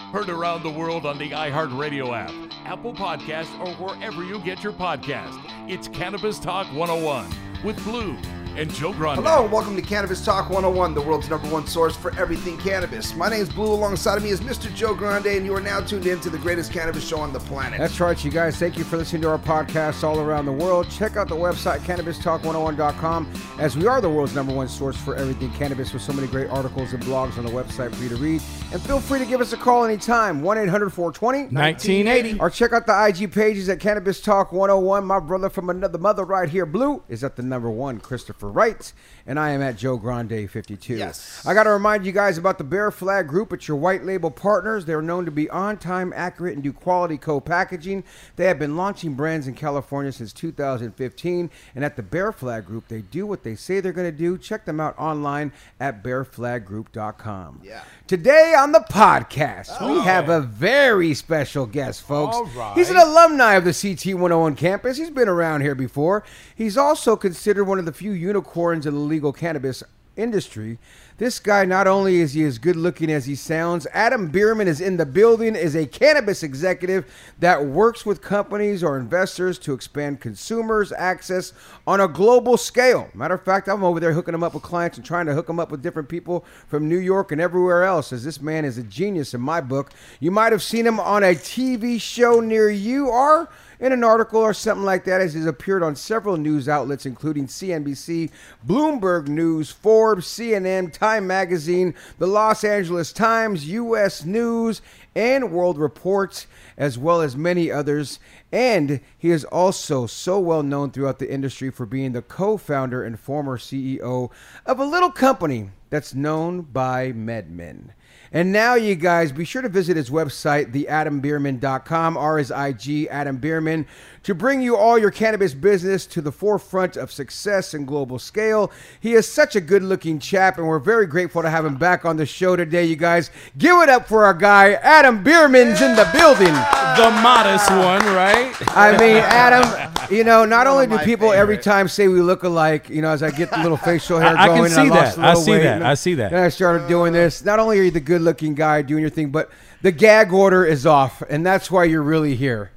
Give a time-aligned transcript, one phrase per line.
[0.00, 2.32] Heard around the world on the iHeartRadio app,
[2.64, 5.38] Apple Podcast, or wherever you get your podcast.
[5.68, 7.30] It's Cannabis Talk 101
[7.62, 8.16] with Blue
[8.58, 9.20] and Joe Grande.
[9.20, 13.14] Hello, and welcome to Cannabis Talk 101, the world's number one source for everything cannabis.
[13.14, 13.72] My name is Blue.
[13.72, 14.74] Alongside of me is Mr.
[14.74, 17.38] Joe Grande, and you are now tuned in to the greatest cannabis show on the
[17.38, 17.78] planet.
[17.78, 18.56] That's right, you guys.
[18.56, 20.90] Thank you for listening to our podcast all around the world.
[20.90, 25.52] Check out the website, cannabistalk101.com, as we are the world's number one source for everything
[25.52, 28.42] cannabis with so many great articles and blogs on the website for you to read.
[28.72, 32.40] And feel free to give us a call anytime, 1 800 420 1980.
[32.40, 35.04] Or check out the IG pages at Cannabis Talk 101.
[35.04, 38.92] My brother from another mother right here, Blue, is at the number one, Christopher Wright.
[39.28, 40.96] And I am at Joe Grande 52.
[40.96, 41.44] Yes.
[41.46, 43.52] I got to remind you guys about the Bear Flag Group.
[43.52, 44.86] It's your white label partners.
[44.86, 48.04] They're known to be on time, accurate, and do quality co packaging.
[48.36, 51.50] They have been launching brands in California since 2015.
[51.74, 54.38] And at the Bear Flag Group, they do what they say they're going to do.
[54.38, 57.60] Check them out online at bearflaggroup.com.
[57.62, 57.82] Yeah.
[58.06, 60.00] Today on the podcast, we oh.
[60.00, 62.34] have a very special guest, folks.
[62.34, 62.74] All right.
[62.78, 64.96] He's an alumni of the CT 101 campus.
[64.96, 66.24] He's been around here before.
[66.54, 69.82] He's also considered one of the few unicorns in the legal cannabis
[70.16, 70.78] industry.
[71.16, 74.80] This guy, not only is he as good looking as he sounds, Adam Bierman is
[74.80, 80.20] in the building, is a cannabis executive that works with companies or investors to expand
[80.20, 81.52] consumers' access
[81.84, 83.08] on a global scale.
[83.12, 85.48] Matter of fact, I'm over there hooking him up with clients and trying to hook
[85.48, 88.78] him up with different people from New York and everywhere else, as this man is
[88.78, 89.90] a genius in my book.
[90.20, 93.48] You might have seen him on a TV show near you or
[93.80, 97.46] in an article or something like that, as he's appeared on several news outlets, including
[97.46, 98.30] CNBC,
[98.66, 104.24] Bloomberg News, Forbes, CNN, Time Magazine, the Los Angeles Times, U.S.
[104.24, 104.82] News,
[105.14, 106.46] and World Reports,
[106.76, 108.18] as well as many others.
[108.52, 113.02] And he is also so well known throughout the industry for being the co founder
[113.02, 114.30] and former CEO
[114.64, 117.90] of a little company that's known by MedMen.
[118.32, 123.36] And now, you guys, be sure to visit his website, theadambierman.com, or his IG, Adam
[123.38, 123.86] Bierman,
[124.24, 128.70] to bring you all your cannabis business to the forefront of success and global scale.
[129.00, 132.04] He is such a good looking chap, and we're very grateful to have him back
[132.04, 133.30] on the show today, you guys.
[133.56, 136.52] Give it up for our guy, Adam Bierman's in the building.
[136.52, 138.52] The modest one, right?
[138.76, 142.42] I mean, Adam, you know, not only do my people every time say we look
[142.42, 144.72] alike, you know, as I get the little facial hair I- I can going, and
[144.74, 145.18] see lost that.
[145.18, 145.76] a little I see weight, that.
[145.76, 146.30] and I see that.
[146.32, 147.44] Then I started doing this.
[147.44, 149.48] Not only are you the good-looking guy doing your thing, but
[149.80, 152.72] the gag order is off, and that's why you're really here.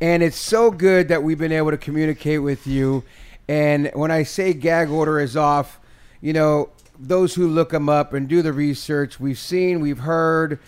[0.00, 3.04] And it's so good that we've been able to communicate with you.
[3.46, 5.78] And when I say gag order is off,
[6.20, 10.58] you know, those who look them up and do the research, we've seen, we've heard,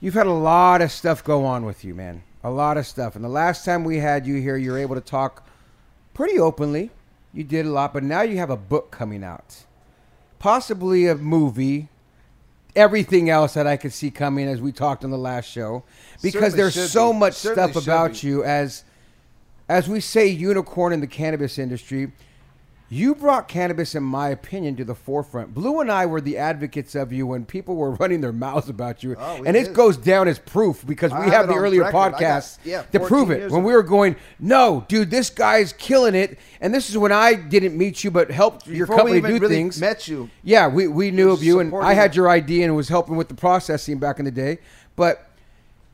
[0.00, 2.22] you've had a lot of stuff go on with you, man.
[2.44, 3.16] A lot of stuff.
[3.16, 5.46] And the last time we had you here, you were able to talk
[6.14, 6.90] pretty openly.
[7.32, 9.64] You did a lot, but now you have a book coming out,
[10.38, 11.88] possibly a movie,
[12.74, 15.84] everything else that I could see coming as we talked on the last show,
[16.22, 17.18] because Certainly there's so be.
[17.18, 18.26] much Certainly stuff should about be.
[18.28, 18.84] you as,
[19.68, 22.12] as we say, unicorn in the cannabis industry.
[22.92, 25.54] You brought cannabis, in my opinion, to the forefront.
[25.54, 29.02] Blue and I were the advocates of you when people were running their mouths about
[29.02, 31.84] you, Oh, and it goes down as proof because I we have have the earlier
[31.84, 31.96] record.
[31.96, 33.50] I got- podcasts yeah, to prove it.
[33.50, 37.12] When of- we were going, no, dude, this guy's killing it, and this is when
[37.12, 39.80] I didn't meet you, but helped your company do really things.
[39.80, 40.28] met you.
[40.42, 43.28] Yeah, we, we knew of you, and I had your idea and was helping with
[43.28, 44.58] the processing back in the day.
[44.96, 45.30] But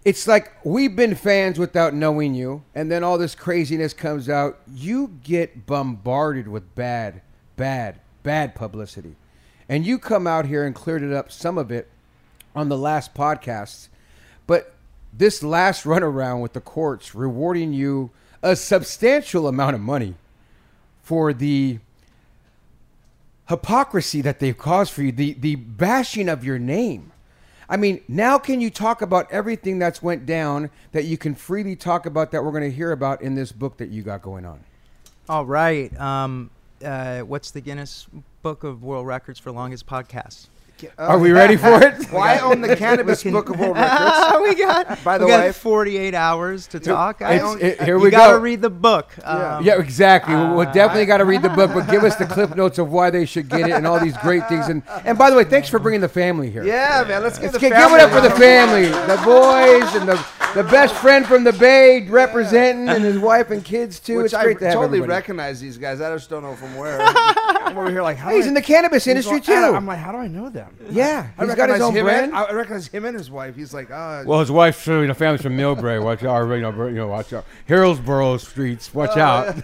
[0.08, 4.58] it's like we've been fans without knowing you, and then all this craziness comes out.
[4.66, 7.20] You get bombarded with bad,
[7.56, 9.16] bad, bad publicity,
[9.68, 11.90] and you come out here and cleared it up some of it
[12.56, 13.88] on the last podcasts,
[14.46, 14.72] but
[15.12, 18.10] this last runaround with the courts rewarding you
[18.42, 20.14] a substantial amount of money
[21.02, 21.80] for the
[23.50, 27.12] hypocrisy that they've caused for you, the the bashing of your name.
[27.68, 31.76] I mean, now can you talk about everything that's went down that you can freely
[31.76, 34.46] talk about that we're going to hear about in this book that you got going
[34.46, 34.60] on?
[35.28, 35.94] All right.
[36.00, 36.50] Um,
[36.82, 38.06] uh, what's the Guinness
[38.42, 40.46] Book of World Records for longest podcast?
[40.98, 41.94] Are we ready for it?
[42.12, 44.40] Well, I own the Cannabis Book of World Records.
[44.42, 45.04] we got.
[45.04, 47.20] By the we got way- 48 hours to talk.
[47.20, 48.40] It's- own- it- here you we gotta go.
[48.40, 49.10] read the book.
[49.18, 49.56] Yeah.
[49.58, 50.34] Um, Yeah, exactly.
[50.34, 52.90] We we'll definitely got to read the book, but give us the clip notes of
[52.90, 54.68] why they should get it and all these great things.
[54.68, 56.64] And and by the way, thanks for bringing the family here.
[56.64, 57.22] Yeah, man.
[57.22, 60.08] Let's get Let's the give, family give it up for the family, the boys, and
[60.08, 64.16] the the best friend from the Bay representing, and his wife and kids too.
[64.18, 65.10] Which it's I great to have totally everybody.
[65.10, 66.00] recognize these guys.
[66.00, 66.98] I just don't know from where.
[67.02, 69.76] I'm over here like, how He's do in the cannabis industry going- too.
[69.76, 70.88] I'm like, how do I know them?
[70.90, 72.24] yeah, I he's got his recognize own him brand.
[72.26, 73.56] And, I recognize him and his wife.
[73.56, 76.02] He's like, uh, Well, his wife's you know, family's from Millbrae.
[76.08, 77.44] Watch out, you know, you know, watch out.
[77.66, 78.92] Hillsborough streets.
[78.94, 79.56] Watch Oh, out.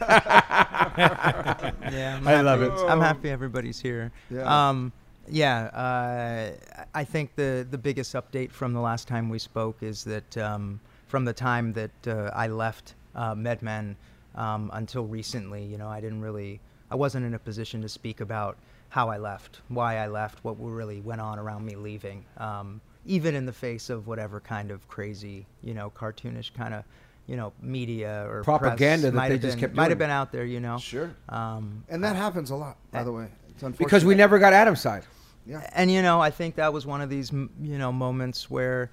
[0.99, 2.73] Yeah, I'm I love it.
[2.89, 4.13] I'm happy everybody's here.
[4.31, 4.69] Yeah.
[4.69, 4.93] Um,
[5.29, 10.05] yeah, uh, I think the the biggest update from the last time we spoke is
[10.05, 13.97] that um, from the time that uh, I left uh, MedMen
[14.35, 16.61] um, until recently, you know, I didn't really,
[16.91, 18.59] I wasn't in a position to speak about
[18.95, 23.35] how I left, why I left, what really went on around me leaving, um, even
[23.35, 26.85] in the face of whatever kind of crazy, you know, cartoonish kind of.
[27.27, 30.11] You know, media or Propaganda that might they have just been- kept might have been
[30.11, 30.45] out there.
[30.45, 31.11] You know, Sure.
[31.31, 33.29] um, and that happens a lot, by the way.
[33.49, 33.79] It's unfortunate.
[33.79, 35.05] because we never got Adam's side.
[35.47, 35.67] Yeah.
[35.75, 38.91] and you know i think that was one of these you know moments where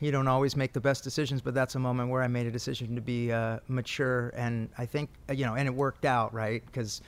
[0.00, 2.50] you don't always make the best decisions but that's a moment where i made a
[2.50, 6.32] decision to be uh, mature and i think uh, you know and it worked out
[6.34, 7.00] right because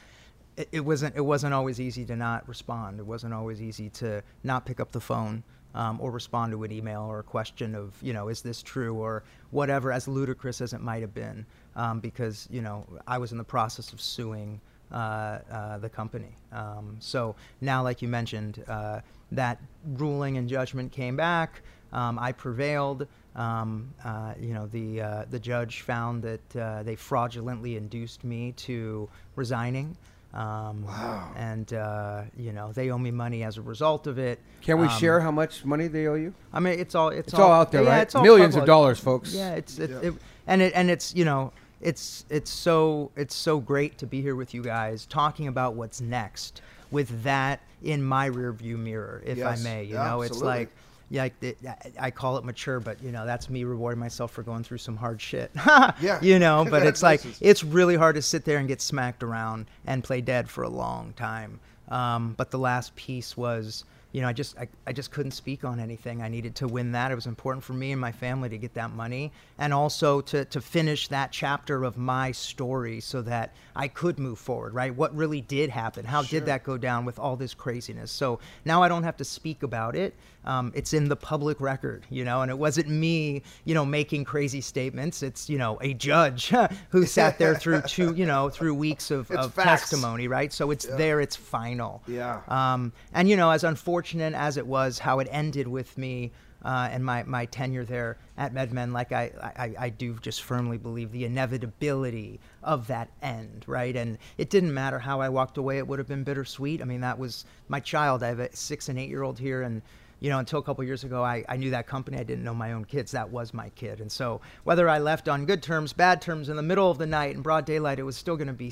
[0.56, 4.22] it, it wasn't it wasn't always easy to not respond it wasn't always easy to
[4.44, 5.42] not pick up the phone
[5.74, 8.94] um, or respond to an email or a question of you know is this true
[8.94, 11.46] or whatever as ludicrous as it might have been
[11.76, 14.60] um, because you know i was in the process of suing
[14.92, 16.36] uh, uh, the company.
[16.52, 19.00] Um, so now, like you mentioned, uh,
[19.30, 19.58] that
[19.94, 21.62] ruling and judgment came back.
[21.92, 23.06] Um, I prevailed.
[23.34, 28.52] Um, uh, you know, the uh, the judge found that uh, they fraudulently induced me
[28.52, 29.96] to resigning.
[30.34, 31.30] Um, wow.
[31.36, 34.38] And uh, you know, they owe me money as a result of it.
[34.62, 36.32] Can we Um, share how much money they owe you?
[36.52, 38.02] I mean, it's all it's, It's all out there, yeah, right?
[38.02, 39.34] it's all Millions of dollars, folks.
[39.34, 40.14] Yeah, it's it, it,
[40.46, 44.34] and it and it's you know it's it's so it's so great to be here
[44.36, 49.60] with you guys talking about what's next with that in my rearview mirror, if Yes.
[49.60, 49.84] I may.
[49.84, 50.70] You Yeah, know, it's like.
[51.12, 51.54] Yeah, the,
[52.00, 54.96] I call it mature, but you know that's me rewarding myself for going through some
[54.96, 55.50] hard shit.
[56.00, 56.18] Yeah.
[56.22, 59.66] you know, but it's like it's really hard to sit there and get smacked around
[59.86, 61.60] and play dead for a long time.
[61.88, 65.64] Um, but the last piece was, you know, I just I, I just couldn't speak
[65.64, 66.22] on anything.
[66.22, 67.12] I needed to win that.
[67.12, 70.46] It was important for me and my family to get that money, and also to
[70.46, 74.74] to finish that chapter of my story so that I could move forward.
[74.74, 74.94] Right?
[74.94, 76.04] What really did happen?
[76.04, 78.10] How did that go down with all this craziness?
[78.10, 80.14] So now I don't have to speak about it.
[80.44, 84.24] Um, it's in the public record, you know, and it wasn't me, you know, making
[84.24, 85.22] crazy statements.
[85.22, 86.52] It's you know a judge
[86.90, 90.52] who sat there through two, you know, through weeks of, of testimony, right?
[90.52, 92.02] So it's there, it's final.
[92.06, 92.40] Yeah.
[92.48, 96.32] Um, and you know, as unfortunate as it was, how it ended with me
[96.64, 100.78] uh, and my, my tenure there at MedMen, like I, I, I do just firmly
[100.78, 103.94] believe the inevitability of that end, right?
[103.94, 106.80] And it didn't matter how I walked away; it would have been bittersweet.
[106.80, 108.22] I mean, that was my child.
[108.22, 109.82] I have a six and eight year old here, and
[110.20, 112.16] you know, until a couple years ago, I, I knew that company.
[112.16, 113.10] I didn't know my own kids.
[113.10, 114.00] That was my kid.
[114.00, 117.06] And so, whether I left on good terms, bad terms, in the middle of the
[117.06, 118.70] night, in broad daylight, it was still going to be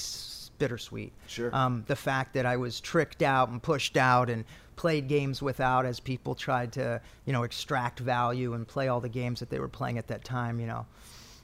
[0.60, 1.12] bittersweet.
[1.26, 1.52] Sure.
[1.52, 4.44] Um, the fact that I was tricked out and pushed out and
[4.80, 9.10] played games without as people tried to, you know, extract value and play all the
[9.10, 10.86] games that they were playing at that time, you know.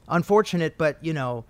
[0.09, 1.45] Unfortunate, but, you know,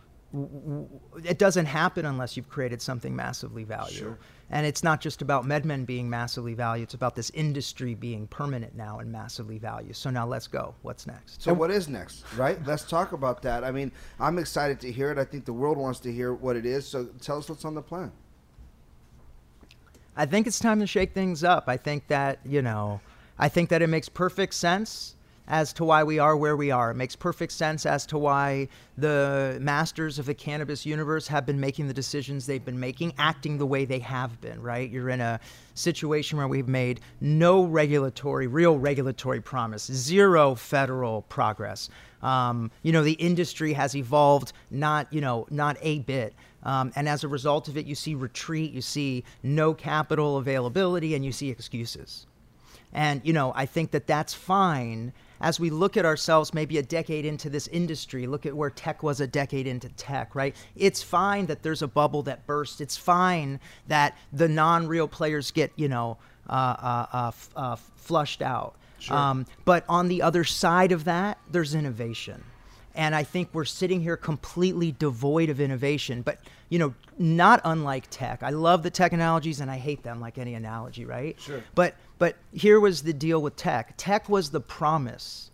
[1.24, 4.18] it doesn't happen unless you've created something massively valuable.
[4.50, 8.74] And it's not just about MedMen being massively valued, it's about this industry being permanent
[8.74, 9.94] now and massively valued.
[9.94, 10.74] So now let's go.
[10.82, 11.40] What's next?
[11.40, 12.58] So what is next, right?
[12.66, 13.62] Let's talk about that.
[13.62, 15.18] I mean, I'm excited to hear it.
[15.18, 16.84] I think the world wants to hear what it is.
[16.84, 18.10] So tell us what's on the plan.
[20.16, 21.64] I think it's time to shake things up.
[21.66, 23.00] I think that, you know,
[23.38, 25.14] I think that it makes perfect sense
[25.48, 26.90] as to why we are where we are.
[26.90, 28.68] It makes perfect sense as to why
[28.98, 33.58] the masters of the cannabis universe have been making the decisions they've been making, acting
[33.58, 34.90] the way they have been, right?
[34.90, 35.38] You're in a
[35.74, 41.90] situation where we've made no regulatory, real regulatory promise, zero federal progress.
[42.22, 46.34] Um, you know, the industry has evolved not, you know, not a bit.
[46.66, 51.14] Um, and as a result of it, you see retreat, you see no capital availability,
[51.14, 52.26] and you see excuses.
[52.92, 56.82] And, you know, I think that that's fine as we look at ourselves maybe a
[56.82, 60.56] decade into this industry, look at where tech was a decade into tech, right?
[60.74, 62.80] It's fine that there's a bubble that bursts.
[62.80, 66.16] It's fine that the non real players get, you know,
[66.48, 68.74] uh, uh, uh, f- uh, flushed out.
[69.14, 72.42] Um, but on the other side of that, there's innovation.
[72.96, 76.38] And I think we're sitting here completely devoid of innovation, but
[76.68, 78.42] you know, not unlike tech.
[78.42, 81.40] I love the technologies and I hate them like any analogy, right?
[81.40, 81.62] Sure.
[81.74, 83.94] But but here was the deal with tech.
[83.96, 85.50] Tech was the promise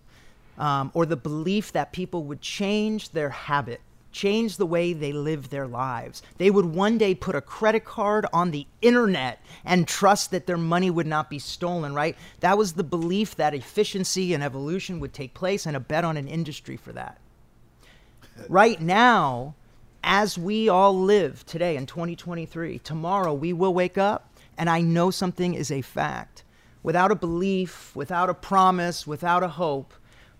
[0.58, 3.80] um, or the belief that people would change their habit,
[4.12, 6.22] change the way they live their lives.
[6.38, 10.58] They would one day put a credit card on the internet and trust that their
[10.58, 12.16] money would not be stolen, right?
[12.40, 16.16] That was the belief that efficiency and evolution would take place and a bet on
[16.16, 17.18] an industry for that.
[18.48, 19.54] Right now,
[20.02, 25.10] as we all live today in 2023, tomorrow we will wake up and I know
[25.10, 26.44] something is a fact.
[26.82, 29.94] Without a belief, without a promise, without a hope,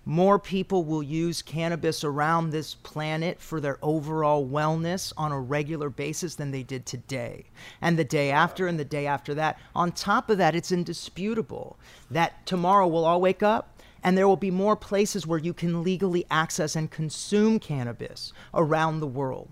[0.05, 5.89] more people will use cannabis around this planet for their overall wellness on a regular
[5.91, 7.45] basis than they did today.
[7.81, 9.59] And the day after, and the day after that.
[9.77, 11.79] On top of that, it's indisputable
[12.11, 13.72] that tomorrow we'll all wake up
[14.03, 19.01] and there will be more places where you can legally access and consume cannabis around
[19.01, 19.49] the world.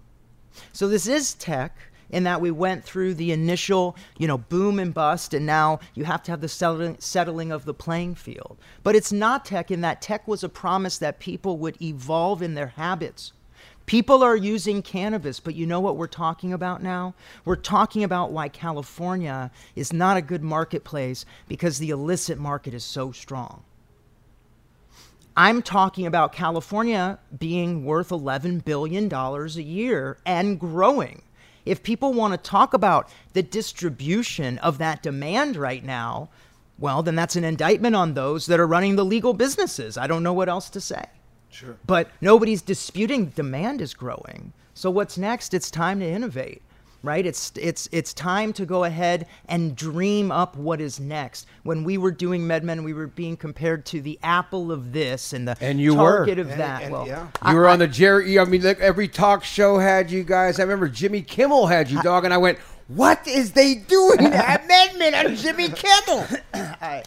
[0.73, 1.77] So this is tech
[2.11, 6.05] in that we went through the initial, you know, boom and bust, and now you
[6.05, 8.59] have to have the settling, settling of the playing field.
[8.83, 12.55] But it's not tech in that tech was a promise that people would evolve in
[12.55, 13.33] their habits.
[13.87, 17.15] People are using cannabis, but you know what we're talking about now?
[17.45, 22.85] We're talking about why California is not a good marketplace because the illicit market is
[22.85, 23.65] so strong.
[25.37, 31.23] I'm talking about California being worth $11 billion a year and growing.
[31.65, 36.31] If people want to talk about the distribution of that demand right now,
[36.79, 39.99] well, then that's an indictment on those that are running the legal businesses.
[39.99, 41.05] I don't know what else to say.
[41.51, 41.77] Sure.
[41.87, 44.53] But nobody's disputing demand is growing.
[44.75, 45.53] So what's next?
[45.53, 46.63] It's time to innovate
[47.03, 47.25] right?
[47.25, 51.47] It's it's it's time to go ahead and dream up what is next.
[51.63, 55.49] When we were doing MedMen, we were being compared to the Apple of this and
[55.49, 56.19] the And you were.
[56.19, 56.83] target of And- that.
[56.83, 57.29] and- well, yeah.
[57.49, 58.39] You were on the Jerry.
[58.39, 60.59] I mean, like every talk show had you guys.
[60.59, 64.69] I remember Jimmy Kimmel had you, dog, and I went, "What is they doing at
[64.69, 67.03] MedMen and Jimmy Kimmel?" I,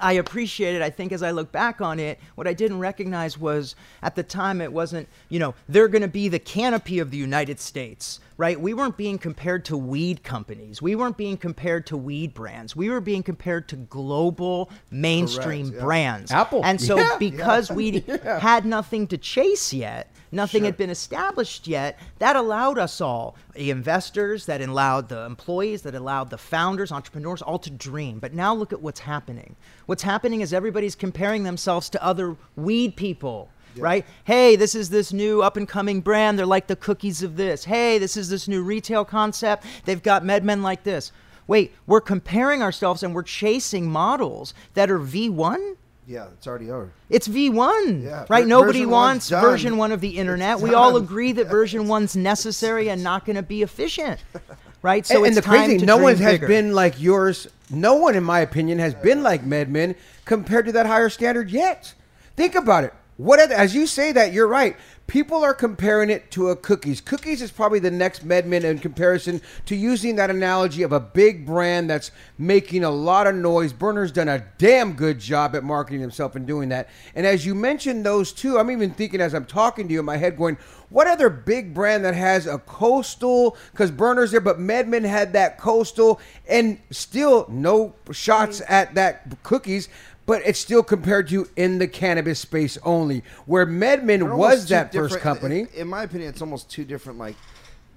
[0.00, 0.82] I appreciate it.
[0.82, 4.24] I think as I look back on it, what I didn't recognize was at the
[4.24, 8.18] time it wasn't, you know, they're going to be the canopy of the United States,
[8.36, 8.60] right?
[8.60, 10.82] We weren't being compared to weed companies.
[10.82, 12.74] We weren't being compared to weed brands.
[12.74, 15.84] We were being compared to global mainstream Correct, yeah.
[15.84, 16.32] brands.
[16.32, 16.64] Apple.
[16.64, 21.98] And so Yeah, because we had nothing to chase yet, nothing had been established yet,
[22.18, 27.40] that allowed us all, the investors, that allowed the employees, that allowed the founders, entrepreneurs,
[27.40, 28.18] all to dream.
[28.18, 29.54] But now look at what's happening.
[29.86, 33.50] What's happening is everybody's comparing themselves to other weed people.
[33.82, 34.06] Right?
[34.24, 36.38] Hey, this is this new up and coming brand.
[36.38, 37.64] They're like the cookies of this.
[37.64, 39.64] Hey, this is this new retail concept.
[39.84, 41.12] They've got MedMen like this.
[41.46, 45.76] Wait, we're comparing ourselves and we're chasing models that are V1?
[46.06, 46.90] Yeah, it's already over.
[47.10, 48.42] It's V1, Yeah, right?
[48.44, 50.60] ver- Nobody version wants version one of the internet.
[50.60, 54.20] We all agree that version one's necessary and not going to be efficient,
[54.82, 55.04] right?
[55.06, 56.46] So and, it's and the time crazy, to no one has bigger.
[56.46, 57.46] been like yours.
[57.70, 61.94] No one, in my opinion, has been like MedMen compared to that higher standard yet.
[62.36, 62.92] Think about it.
[63.16, 64.76] What other, as you say that, you're right.
[65.06, 67.00] People are comparing it to a cookies.
[67.00, 71.46] Cookies is probably the next MedMen in comparison to using that analogy of a big
[71.46, 73.72] brand that's making a lot of noise.
[73.72, 76.88] Berner's done a damn good job at marketing himself and doing that.
[77.14, 80.06] And as you mentioned those two, I'm even thinking as I'm talking to you in
[80.06, 80.56] my head, going,
[80.88, 83.56] what other big brand that has a coastal?
[83.72, 89.88] Because Berner's there, but MedMen had that coastal, and still no shots at that cookies.
[90.26, 95.20] But it's still compared to in the cannabis space only, where MedMen was that first
[95.20, 95.66] company.
[95.74, 97.36] In, my opinion, it's almost two different, like,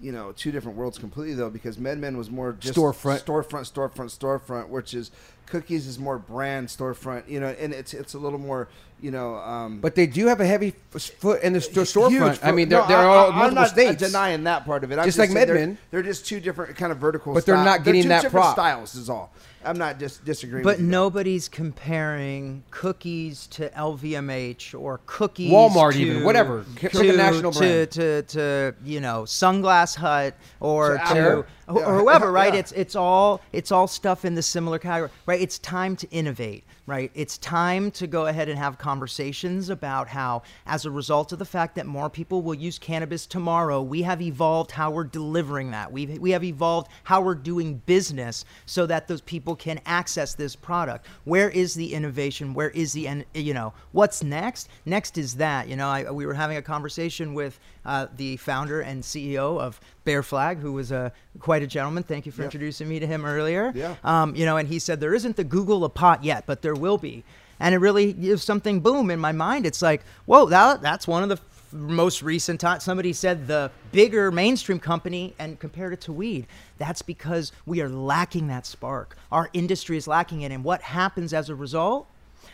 [0.02, 3.24] you know, two different worlds completely though, because MedMen was more just Storefront.
[3.24, 5.12] storefront, storefront, storefront, which is
[5.48, 8.68] Cookies is more brand storefront, you know, and it's it's a little more,
[9.02, 9.36] you know.
[9.38, 12.40] Um, But they do have a heavy foot in the sto- huge storefront.
[12.44, 14.02] I mean, they're, no, they're I- all I- multiple I'm not states.
[14.04, 15.00] denying that part of it.
[15.00, 17.34] I'm Just like saying they're- They're, just two different kind of vertical.
[17.34, 18.56] But they're style- not getting two that different prop.
[18.56, 18.96] styles.
[18.96, 19.32] Is all.
[19.66, 20.64] I'm not just disagreeing.
[20.64, 20.88] But with you.
[20.92, 26.64] nobody's comparing cookies to LVMH or cookies Walmart to, even, whatever.
[26.76, 27.92] Pick a to, national to, brand.
[27.92, 31.84] To, to, you know Sunglass Hut or To to, Apple.
[31.84, 32.54] or whoever, right?
[32.54, 32.60] Yeah.
[32.62, 35.42] It's it's all it's all stuff in the similar category, right?
[35.42, 37.12] It's time to innovate, right?
[37.14, 41.46] It's time to go ahead and have conversations about how, as a result of the
[41.46, 45.92] fact that more people will use cannabis tomorrow, we have evolved how we're delivering that.
[45.92, 50.56] We we have evolved how we're doing business so that those people can access this
[50.56, 51.06] product.
[51.26, 52.54] Where is the innovation?
[52.54, 54.70] Where is the and you know what's next?
[54.86, 58.80] Next is that you know I, we were having a conversation with uh, the founder
[58.80, 62.04] and CEO of Bear Flag, who was a quite a gentleman.
[62.04, 63.72] Thank you for introducing me to him earlier.
[63.76, 63.96] Yeah.
[64.04, 66.76] Um, you know, and he said there isn't the Google a pot yet, but there
[66.76, 67.24] will be.
[67.60, 69.66] And it really gives something boom in my mind.
[69.66, 72.84] It's like, whoa, that, that's one of the f- most recent times.
[72.84, 76.46] Somebody said the bigger mainstream company and compared it to weed.
[76.78, 79.18] That's because we are lacking that spark.
[79.32, 80.52] Our industry is lacking it.
[80.52, 82.08] And what happens as a result?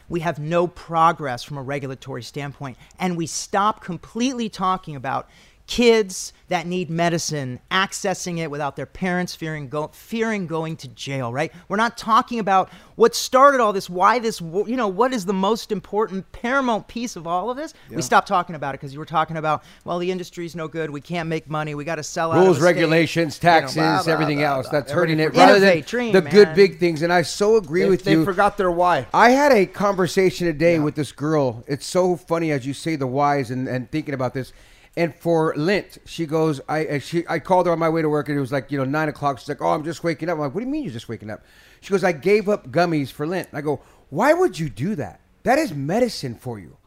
[0.10, 2.78] we have no progress from a regulatory standpoint.
[3.00, 5.30] And we stop completely talking about
[5.74, 11.34] kids that need medicine accessing it without their parents fearing go, fearing going to jail
[11.34, 15.26] right we're not talking about what started all this why this you know what is
[15.26, 18.94] the most important paramount piece of all of this we stopped talking about it because
[18.94, 21.96] you were talking about well the industry's no good we can't make money we got
[21.96, 24.46] to sell out of Rules, the state," regulations, you know, taxes, blah, blah, everything blah,
[24.46, 24.70] else.
[24.70, 24.80] blah.
[24.80, 25.24] That's hurting it.
[25.24, 27.02] Everybody- Rather than dream, the good big things.
[27.02, 28.26] And I so agree they, with they you.
[28.26, 29.08] forgot their why.
[29.12, 31.64] I had a conversation today with this girl.
[31.66, 34.54] It's so funny as you say the whys and, and thinking about this.
[34.96, 38.30] And for Lent, she goes, I she I called her on my way to work
[38.30, 39.40] and it was like, you know, nine o'clock.
[39.40, 40.36] She's like, Oh, I'm just waking up.
[40.36, 41.44] I'm like, What do you mean you're just waking up?
[41.82, 43.50] She goes, I gave up gummies for Lent.
[43.50, 45.20] And I go, Why would you do that?
[45.44, 46.78] That is medicine for you.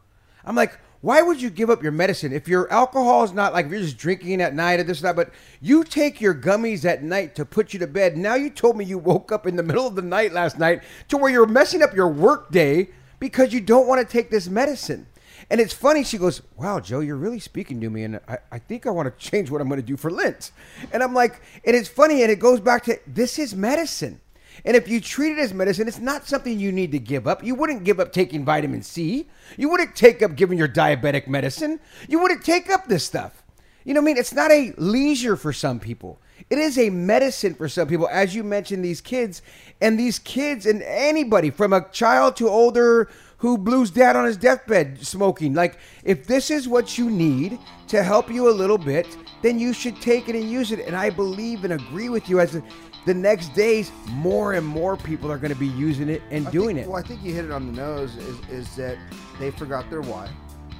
[0.45, 3.67] I'm like, why would you give up your medicine if your alcohol is not like
[3.67, 6.85] if you're just drinking at night or this and that, but you take your gummies
[6.85, 8.17] at night to put you to bed.
[8.17, 10.81] Now you told me you woke up in the middle of the night last night
[11.09, 14.49] to where you're messing up your work day because you don't want to take this
[14.49, 15.05] medicine.
[15.49, 18.03] And it's funny, she goes, Wow, Joe, you're really speaking to me.
[18.03, 20.51] And I, I think I want to change what I'm going to do for Lent.
[20.91, 24.19] And I'm like, and it's funny, and it goes back to this is medicine.
[24.65, 27.43] And if you treat it as medicine, it's not something you need to give up.
[27.43, 29.27] You wouldn't give up taking vitamin C.
[29.55, 31.79] You wouldn't take up giving your diabetic medicine.
[32.09, 33.43] You wouldn't take up this stuff.
[33.83, 34.17] You know what I mean?
[34.17, 36.19] It's not a leisure for some people.
[36.49, 38.07] It is a medicine for some people.
[38.09, 39.41] As you mentioned, these kids
[39.81, 44.37] and these kids and anybody from a child to older who blues dad on his
[44.37, 45.53] deathbed smoking.
[45.53, 49.07] Like, if this is what you need to help you a little bit,
[49.41, 50.79] then you should take it and use it.
[50.79, 52.63] And I believe and agree with you as a,
[53.05, 56.51] the next days, more and more people are going to be using it and I
[56.51, 56.89] doing think, it.
[56.89, 58.15] Well, I think you hit it on the nose.
[58.17, 58.97] Is, is that
[59.39, 60.29] they forgot their why?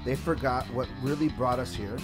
[0.04, 1.98] They forgot what really brought us here,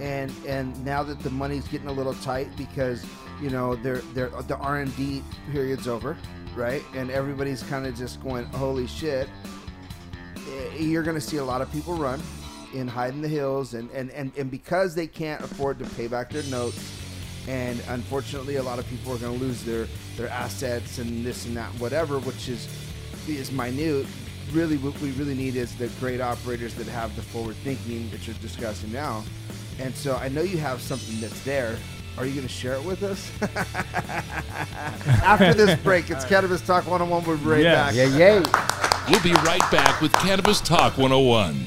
[0.00, 3.04] and and now that the money's getting a little tight because
[3.40, 6.16] you know they're, they're, the R and D period's over,
[6.56, 6.82] right?
[6.94, 9.28] And everybody's kind of just going, "Holy shit!"
[10.48, 12.20] Eh, You're going to see a lot of people run
[12.72, 16.08] in hide in the hills, and, and, and, and because they can't afford to pay
[16.08, 17.02] back their notes,
[17.48, 21.46] and unfortunately, a lot of people are going to lose their their assets and this
[21.46, 22.68] and that, whatever, which is
[23.28, 24.06] is minute.
[24.52, 28.26] Really, what we really need is the great operators that have the forward thinking that
[28.26, 29.24] you're discussing now.
[29.80, 31.76] And so, I know you have something that's there.
[32.18, 33.30] Are you going to share it with us?
[35.22, 37.24] After this break, it's Cannabis Talk 101.
[37.24, 37.86] We'll be right Yes.
[37.88, 37.94] back.
[37.94, 39.06] yeah, yeah.
[39.10, 41.66] We'll be right back with Cannabis Talk 101.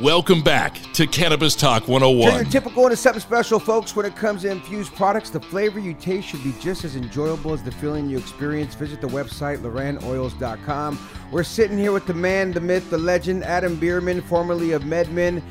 [0.00, 2.46] Welcome back to Cannabis Talk So oh your 101.
[2.46, 3.94] typical and something special, folks.
[3.94, 7.52] When it comes to infused products, the flavor you taste should be just as enjoyable
[7.52, 8.74] as the feeling you experience.
[8.74, 10.98] Visit the website, Lorannoils.com.
[11.30, 15.42] We're sitting here with the man, the myth, the legend, Adam Bierman, formerly of MedMen.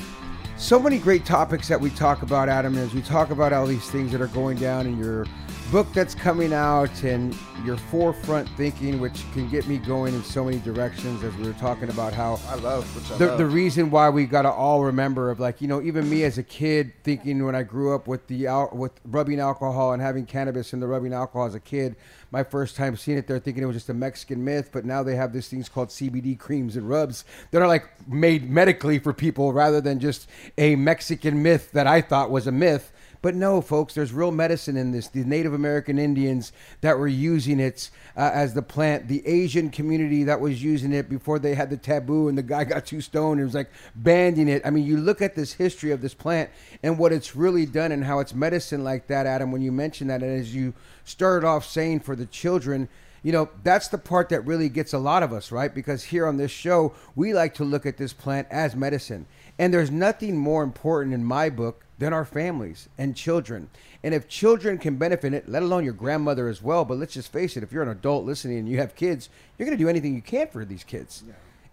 [0.58, 3.88] So many great topics that we talk about, Adam, as we talk about all these
[3.92, 5.28] things that are going down in your
[5.72, 10.44] book that's coming out and your forefront thinking, which can get me going in so
[10.44, 13.38] many directions as we were talking about how I love I the, love.
[13.38, 16.44] the reason why we gotta all remember of like you know even me as a
[16.44, 20.74] kid thinking when I grew up with the al- with rubbing alcohol and having cannabis
[20.74, 21.96] and the rubbing alcohol as a kid,
[22.32, 25.04] my first time seeing it there thinking it was just a Mexican myth, but now
[25.04, 29.14] they have these things called CBD creams and rubs that are like made medically for
[29.14, 30.28] people rather than just
[30.58, 32.92] a Mexican myth that I thought was a myth.
[33.22, 35.08] But no, folks, there's real medicine in this.
[35.08, 40.24] The Native American Indians that were using it uh, as the plant, the Asian community
[40.24, 43.40] that was using it before they had the taboo and the guy got too stoned
[43.40, 44.62] and was like banding it.
[44.66, 46.50] I mean, you look at this history of this plant
[46.82, 50.08] and what it's really done and how it's medicine like that, Adam, when you mention
[50.08, 50.24] that.
[50.24, 52.88] And as you started off saying for the children,
[53.22, 55.74] you know, that's the part that really gets a lot of us, right?
[55.74, 59.26] Because here on this show, we like to look at this plant as medicine.
[59.60, 63.70] And there's nothing more important in my book than our families and children.
[64.02, 67.32] And if children can benefit it, let alone your grandmother as well, but let's just
[67.32, 69.90] face it, if you're an adult listening and you have kids, you're going to do
[69.90, 71.24] anything you can for these kids.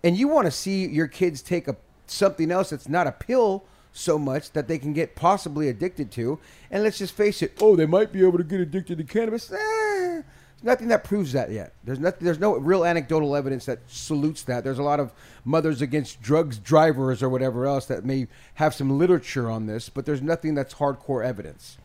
[0.02, 1.76] And you want to see your kids take a
[2.08, 6.38] something else that's not a pill so much that they can get possibly addicted to.
[6.70, 9.50] And let's just face it, oh, they might be able to get addicted to cannabis.
[9.50, 10.22] Eh,
[10.66, 11.72] nothing that proves that yet.
[11.84, 12.24] There's nothing.
[12.24, 14.64] There's no real anecdotal evidence that salutes that.
[14.64, 15.12] There's a lot of
[15.44, 20.04] mothers against drugs drivers or whatever else that may have some literature on this, but
[20.04, 21.78] there's nothing that's hardcore evidence.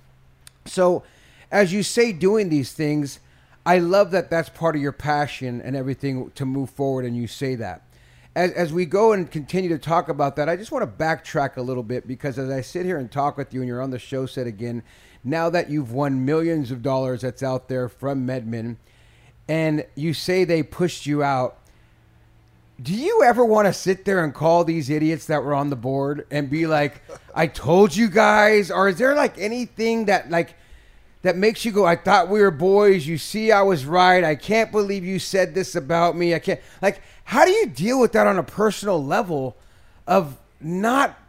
[0.66, 1.04] So,
[1.52, 3.20] as you say, doing these things,
[3.66, 7.28] I love that that's part of your passion and everything to move forward, and you
[7.28, 7.84] say that.
[8.34, 11.58] As, as we go and continue to talk about that, I just want to backtrack
[11.58, 13.92] a little bit because as I sit here and talk with you and you're on
[13.92, 14.84] the show set again,
[15.24, 18.78] now that you've won millions of dollars that's out there from MedMen,
[19.48, 21.58] and you say they pushed you out,
[22.82, 25.76] do you ever want to sit there and call these idiots that were on the
[25.76, 27.02] board and be like,
[27.36, 30.56] "I told you guys," or is there like anything that like
[31.22, 33.06] that makes you go, "I thought we were boys.
[33.06, 34.24] You see, I was right.
[34.24, 36.34] I can't believe you said this about me.
[36.34, 39.56] I can't." Like, how do you deal with that on a personal level?
[40.08, 41.20] Of not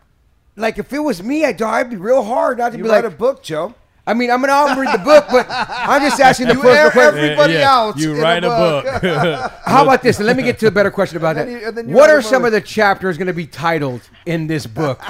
[0.56, 3.04] like if it was me, I'd, I'd be real hard not to you be write
[3.04, 3.12] like.
[3.12, 3.74] a book, Joe.
[4.04, 6.90] I mean, I'm gonna read the book, but I'm just asking the You personal air
[6.90, 7.18] question.
[7.24, 7.96] everybody Yeah, out.
[7.98, 9.52] You write a book.
[9.64, 10.18] How about this?
[10.18, 11.48] Let me get to a better question about that.
[11.48, 12.48] you- and then you what are some book.
[12.48, 15.00] of the chapters going to be titled in this book?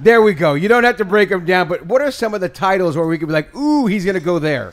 [0.00, 0.54] there we go.
[0.54, 3.06] You don't have to break them down, but what are some of the titles where
[3.06, 4.72] we could be like, ooh, he's going to go there?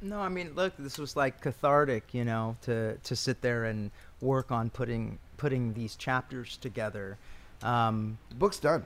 [0.00, 3.90] No, I mean, look, this was like cathartic, you know, to to sit there and
[4.22, 7.18] work on putting putting these chapters together.
[7.62, 8.84] Um, The book's done.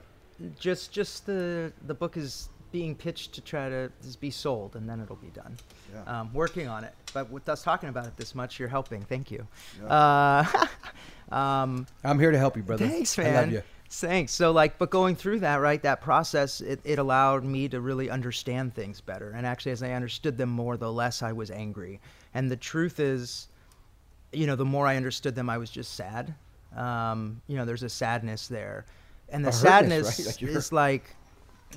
[0.59, 4.89] just just the the book is being pitched to try to just be sold, and
[4.89, 5.57] then it'll be done.
[5.93, 6.21] Yeah.
[6.21, 9.01] Um, working on it, but with us talking about it this much, you're helping.
[9.03, 9.47] Thank you.
[9.87, 10.45] Uh,
[11.31, 12.87] um, I'm here to help you, brother.
[12.87, 13.33] Thanks, I man.
[13.35, 13.63] love you.
[13.89, 14.31] Thanks.
[14.31, 18.09] So, like, but going through that, right, that process, it, it allowed me to really
[18.09, 19.31] understand things better.
[19.31, 21.99] And actually, as I understood them more, the less I was angry.
[22.33, 23.49] And the truth is,
[24.31, 26.33] you know, the more I understood them, I was just sad.
[26.75, 28.85] Um, you know, there's a sadness there.
[29.27, 30.41] And the A hurtness, sadness right?
[30.41, 31.15] Like is like,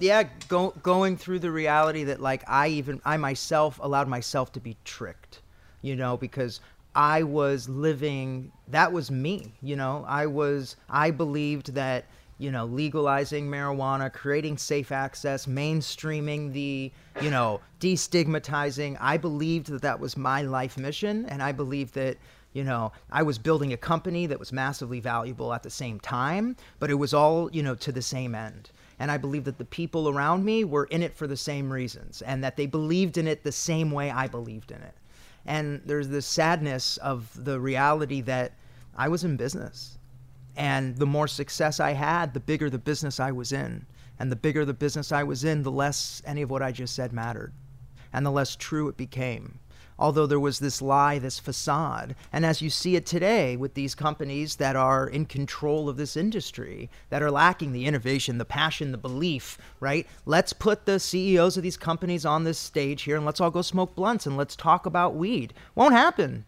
[0.01, 4.61] yeah, go, going through the reality that, like, I even, I myself allowed myself to
[4.61, 5.41] be tricked,
[5.83, 6.61] you know, because
[6.95, 12.07] I was living, that was me, you know, I was, I believed that,
[12.39, 19.83] you know, legalizing marijuana, creating safe access, mainstreaming the, you know, destigmatizing, I believed that
[19.83, 21.27] that was my life mission.
[21.27, 22.17] And I believed that,
[22.53, 26.57] you know, I was building a company that was massively valuable at the same time,
[26.81, 28.71] but it was all, you know, to the same end.
[28.99, 32.23] And I believe that the people around me were in it for the same reasons
[32.23, 34.95] and that they believed in it the same way I believed in it.
[35.47, 38.53] And there's this sadness of the reality that
[38.97, 39.99] I was in business.
[40.57, 43.87] And the more success I had, the bigger the business I was in.
[44.19, 46.95] And the bigger the business I was in, the less any of what I just
[46.95, 47.53] said mattered.
[48.13, 49.59] And the less true it became.
[49.99, 52.17] Although there was this lie, this facade.
[52.33, 56.17] And as you see it today with these companies that are in control of this
[56.17, 60.07] industry, that are lacking the innovation, the passion, the belief, right?
[60.27, 63.63] Let's put the CEOs of these companies on this stage here and let's all go
[63.63, 65.55] smoke blunts and let's talk about weed.
[65.77, 66.45] Won't happen,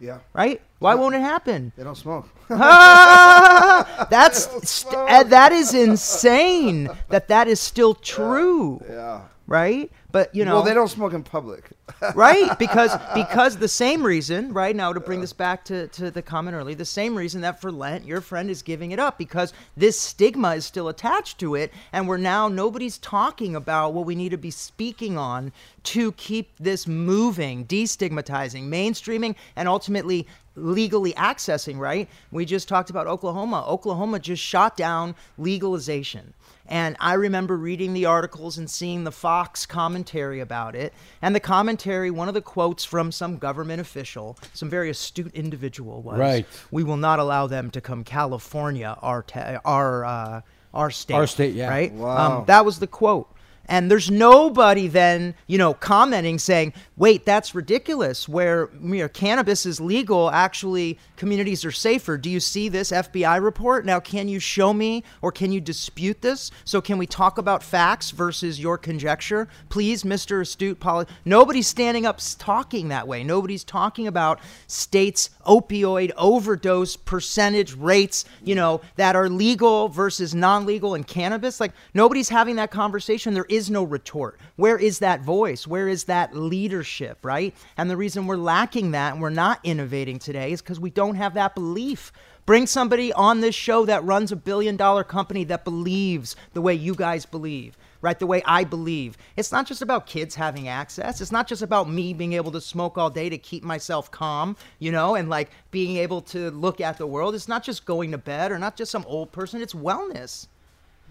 [0.00, 0.18] Yeah.
[0.32, 0.60] right?
[0.80, 1.72] Why won't it happen?
[1.76, 2.28] They don't smoke.
[2.50, 9.22] Ah, that's st- uh, that is insane that that is still true, yeah.
[9.46, 9.90] right?
[10.12, 11.70] But you know, well, they don't smoke in public.
[12.14, 12.58] right?
[12.58, 16.54] Because because the same reason, right now to bring this back to, to the comment
[16.54, 19.98] earlier, the same reason that for Lent your friend is giving it up because this
[19.98, 24.30] stigma is still attached to it, and we're now nobody's talking about what we need
[24.30, 25.50] to be speaking on
[25.84, 32.08] to keep this moving, destigmatizing, mainstreaming, and ultimately legally accessing, right?
[32.30, 33.64] We just talked about Oklahoma.
[33.66, 36.34] Oklahoma just shot down legalization.
[36.66, 40.01] And I remember reading the articles and seeing the Fox commentary
[40.40, 40.92] about it.
[41.20, 46.02] And the commentary, one of the quotes from some government official, some very astute individual
[46.02, 46.46] was, Right.
[46.70, 50.40] "We will not allow them to come California, our ta- our uh,
[50.74, 51.68] our state, Our state, yeah.
[51.68, 51.92] right?
[51.92, 52.38] Wow.
[52.40, 53.31] Um, that was the quote."
[53.66, 58.28] And there's nobody then, you know, commenting saying, wait, that's ridiculous.
[58.28, 62.18] Where you know, cannabis is legal, actually, communities are safer.
[62.18, 63.86] Do you see this FBI report?
[63.86, 66.50] Now, can you show me or can you dispute this?
[66.64, 69.48] So, can we talk about facts versus your conjecture?
[69.68, 70.40] Please, Mr.
[70.40, 71.06] Astute Poli.
[71.24, 73.24] Nobody's standing up talking that way.
[73.24, 80.66] Nobody's talking about states' opioid overdose percentage rates, you know, that are legal versus non
[80.66, 81.60] legal in cannabis.
[81.60, 83.34] Like, nobody's having that conversation.
[83.34, 84.40] There is no retort.
[84.56, 85.66] Where is that voice?
[85.66, 87.54] Where is that leadership, right?
[87.76, 91.16] And the reason we're lacking that and we're not innovating today is because we don't
[91.16, 92.12] have that belief.
[92.46, 96.74] Bring somebody on this show that runs a billion dollar company that believes the way
[96.74, 98.18] you guys believe, right?
[98.18, 99.16] The way I believe.
[99.36, 101.20] It's not just about kids having access.
[101.20, 104.56] It's not just about me being able to smoke all day to keep myself calm,
[104.80, 107.34] you know, and like being able to look at the world.
[107.34, 109.62] It's not just going to bed or not just some old person.
[109.62, 110.48] It's wellness,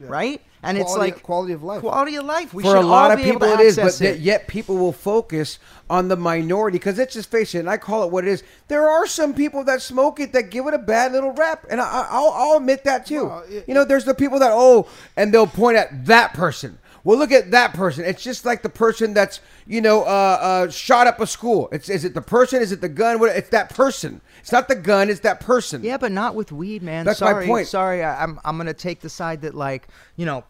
[0.09, 0.41] right?
[0.63, 1.79] And it's like quality of life.
[1.81, 2.53] Quality of life.
[2.53, 4.01] We for should a lot all of be able people to it is but access
[4.01, 4.19] it.
[4.19, 5.57] yet people will focus
[5.89, 8.43] on the minority because let's just face it and i call it what it is
[8.69, 11.81] there are some people that smoke it that give it a bad little rap and
[11.81, 14.87] I, I'll, I'll admit that too Well, it- you know there's the people that oh
[15.17, 18.69] and they'll point at that person well look at that person it's just like the
[18.69, 22.61] person that's you know uh, uh, shot up a school it's is it the person
[22.61, 25.83] is it the gun what it's that person it's not the gun it's that person
[25.83, 27.05] Yeah, but not with weed, man.
[27.05, 27.67] That's my point.
[27.67, 30.43] Sorry, I, I'm I'm gonna take the side that like you know.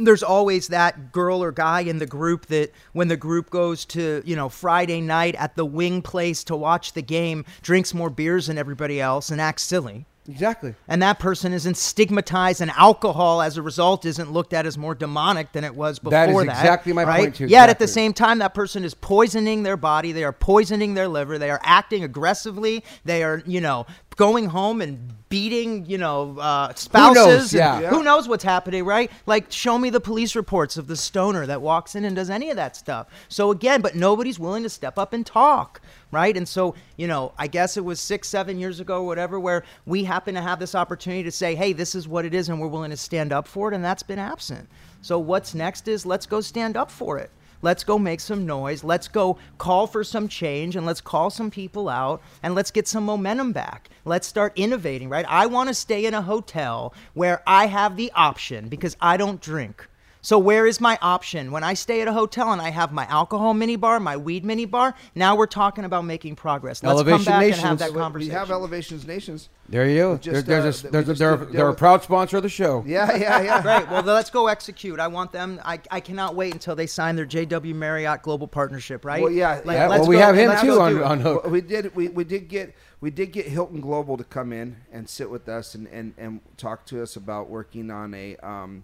[0.00, 4.22] There's always that girl or guy in the group that when the group goes to,
[4.24, 8.46] you know, Friday night at the wing place to watch the game, drinks more beers
[8.46, 10.06] than everybody else and acts silly.
[10.28, 14.76] Exactly And that person isn't stigmatized, and alcohol as a result isn't looked at as
[14.78, 16.36] more demonic than it was before That that.
[16.36, 17.20] is exactly my right?
[17.20, 20.12] point, too, Yet at the same time, that person is poisoning their body.
[20.12, 21.38] They are poisoning their liver.
[21.38, 22.84] They are acting aggressively.
[23.04, 23.86] They are, you know,
[24.18, 27.54] going home and beating, you know, uh, spouses.
[27.54, 27.80] and Yeah.
[27.80, 27.90] Yeah.
[27.90, 29.10] Who knows what's happening, right?
[29.26, 32.50] Like, show me the police reports of the stoner that walks in and does any
[32.50, 33.06] of that stuff.
[33.28, 36.36] So again, but nobody's willing to step up and talk, right?
[36.36, 40.04] And so, you know, I guess it was six, seven years ago, whatever, where we
[40.04, 42.68] happen to have this opportunity to say, hey, this is what it is, and we're
[42.68, 44.68] willing to stand up for it, and that's been absent.
[45.02, 47.30] So what's next is let's go stand up for it.
[47.60, 48.84] Let's go make some noise.
[48.84, 52.86] Let's go call for some change and let's call some people out and let's get
[52.86, 53.88] some momentum back.
[54.04, 55.26] Let's start innovating, right?
[55.28, 59.40] I want to stay in a hotel where I have the option because I don't
[59.40, 59.88] drink.
[60.20, 61.52] So where is my option?
[61.52, 64.94] When I stay at a hotel and I have my alcohol minibar, my weed minibar,
[65.14, 66.82] now we're talking about making progress.
[66.82, 68.32] Let's Elevation come back and have that conversation.
[68.34, 69.48] We have Elevations Nations.
[69.68, 72.02] there you go We just, There- uh, a, there's a, they're, did- they're a proud
[72.02, 73.62] sponsor of the show Yeah, yeah, yeah.
[73.78, 73.88] Great.
[73.90, 74.98] Well, then let's go execute.
[74.98, 75.60] I want them.
[75.64, 79.04] I, I cannot wait until they sign their JW Marriott Global Partnership.
[79.04, 79.22] Right?
[79.22, 79.88] Well, yeah, Like, yeah.
[79.88, 82.08] let's well we go- have him too on, do on hook Well, we did we,
[82.08, 85.74] we did get we did get Hilton Global to come in and sit with us
[85.76, 88.82] and, and, and talk to us about working on a um,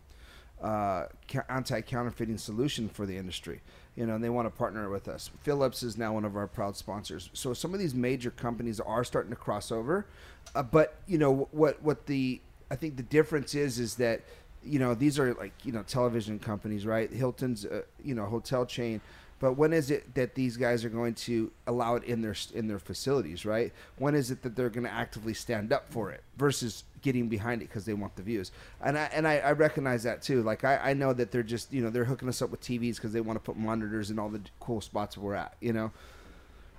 [0.65, 1.07] uh,
[1.51, 3.61] anti-counterfeiting solution for the industry.
[3.97, 5.31] You know, and they want to partner with us.
[5.43, 7.31] Philips is now one of our proud sponsors.
[7.33, 10.07] So some of these major companies are starting to cross over,
[10.55, 14.23] uh, but you know what what the I think the difference is is that
[14.65, 17.13] you know these are like you know television companies, right?
[17.13, 19.01] Hilton's uh, you know hotel chain.
[19.39, 22.67] But when is it that these guys are going to allow it in their in
[22.67, 23.73] their facilities, right?
[23.99, 27.63] When is it that they're going to actively stand up for it versus getting behind
[27.63, 28.51] it because they want the views?
[28.83, 30.43] And I and I, I recognize that too.
[30.43, 32.97] Like I, I know that they're just you know they're hooking us up with TVs
[32.97, 35.93] because they want to put monitors in all the cool spots we're at, you know.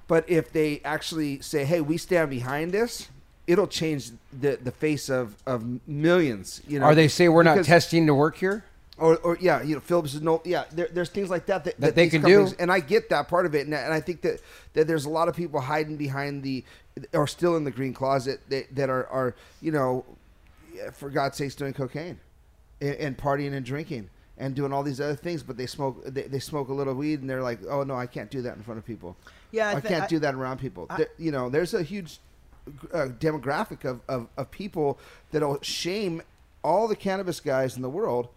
[0.09, 3.07] But if they actually say, "Hey, we stand behind this,"
[3.47, 6.61] it'll change the the face of of millions.
[6.67, 8.65] You know, Are they say we're not testing to work here?
[8.97, 10.63] or, or yeah, you know, Philips is no, yeah.
[10.71, 12.47] There, there's things like that that, That they can do.
[12.59, 14.41] and I get that part of it, and, and I think that,
[14.73, 16.63] that there's a lot of people hiding behind the,
[17.13, 20.05] or still in the green closet that, that are, are you know,
[20.93, 22.19] for God's sakes, doing cocaine,
[22.81, 26.23] and, and partying and drinking and doing all these other things, but they smoke they,
[26.23, 28.63] they smoke a little weed and they're like, oh no, I can't do that in
[28.63, 29.15] front of people.
[29.51, 30.87] Yeah, I I, thi- can't I- do that around people.
[30.97, 32.19] There- you know, there's a huge
[32.93, 34.99] uh, demographic of, of, of people
[35.31, 36.21] that'll shame
[36.63, 38.27] all the cannabis guys in the world,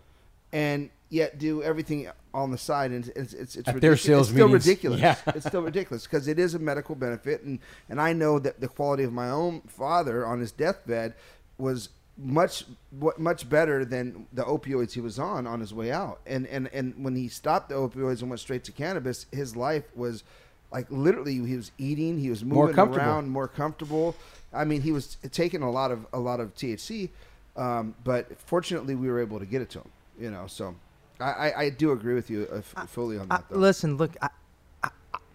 [0.52, 4.02] and yet do everything on the side, and it's it's, it's At their ridiculous.
[4.02, 4.66] sales it's still meetings.
[4.66, 5.00] ridiculous.
[5.00, 5.16] Yeah.
[5.28, 8.68] it's still ridiculous because it is a medical benefit, and and I know that the
[8.68, 11.14] quality of my own father on his deathbed
[11.56, 12.64] was much
[13.16, 16.92] much better than the opioids he was on on his way out and and and
[17.02, 20.24] when he stopped the opioids and went straight to cannabis his life was
[20.72, 23.06] like literally he was eating he was moving comfortable.
[23.06, 24.16] around more comfortable
[24.52, 27.08] i mean he was taking a lot of a lot of thc
[27.56, 30.74] um, but fortunately we were able to get it to him you know so
[31.20, 33.58] i i, I do agree with you uh, fully on that though.
[33.58, 34.28] listen, look, I,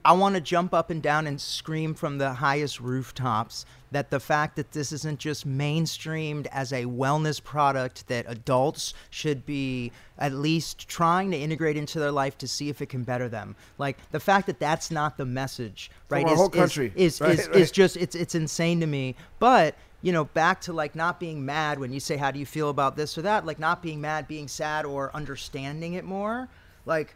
[0.05, 4.19] I, want to jump up and down and scream from the highest rooftops that the
[4.19, 10.33] fact that this isn't just mainstreamed as a wellness product that adults should be at
[10.33, 13.55] least trying to integrate into their life to see if it can better them.
[13.77, 16.25] Like the fact that that's not the message, right?
[16.25, 17.55] our is, whole is- is right, is, right.
[17.55, 19.15] is just it's it's insane to me.
[19.39, 22.45] But you know, back to like not being mad when you say how do you
[22.45, 26.49] feel about this or that, like not being mad, being sad, or understanding it more.
[26.85, 27.15] Like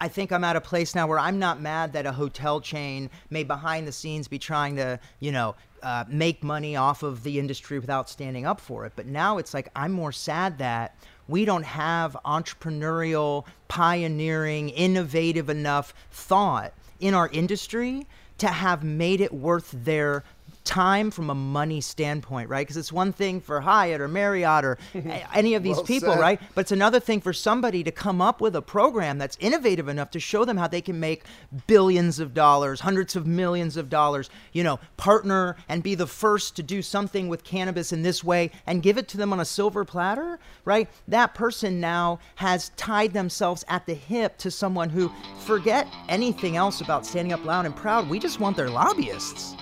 [0.00, 3.10] I- think I'm at a place now where I'm not mad that a hotel chain
[3.30, 7.38] may behind the scenes be trying to, you know, uh, make money off of the
[7.38, 8.92] industry without standing up for it.
[8.96, 10.96] But now it's like I'm more sad that
[11.28, 18.06] we don't have entrepreneurial, pioneering, innovative enough thought in our industry
[18.38, 20.24] to have made it worth their
[20.64, 22.66] time from a money standpoint, right?
[22.66, 24.78] Because it's one thing for Hyatt or Marriott or
[25.34, 26.20] any of these Well people, said.
[26.20, 26.40] right?
[26.54, 30.10] But it's another thing for somebody to come up with a program that's innovative enough
[30.12, 31.24] to show them how they can make
[31.66, 36.56] billions of dollars, hundreds of millions of dollars, you know, partner and be the first
[36.56, 39.44] to do something with cannabis in this way and give it to them on a
[39.44, 40.88] silver platter, right?
[41.08, 46.80] That person now has tied themselves at the hip to someone who forget anything else
[46.80, 48.08] about standing up loud and proud.
[48.08, 49.54] We just want their lobbyists.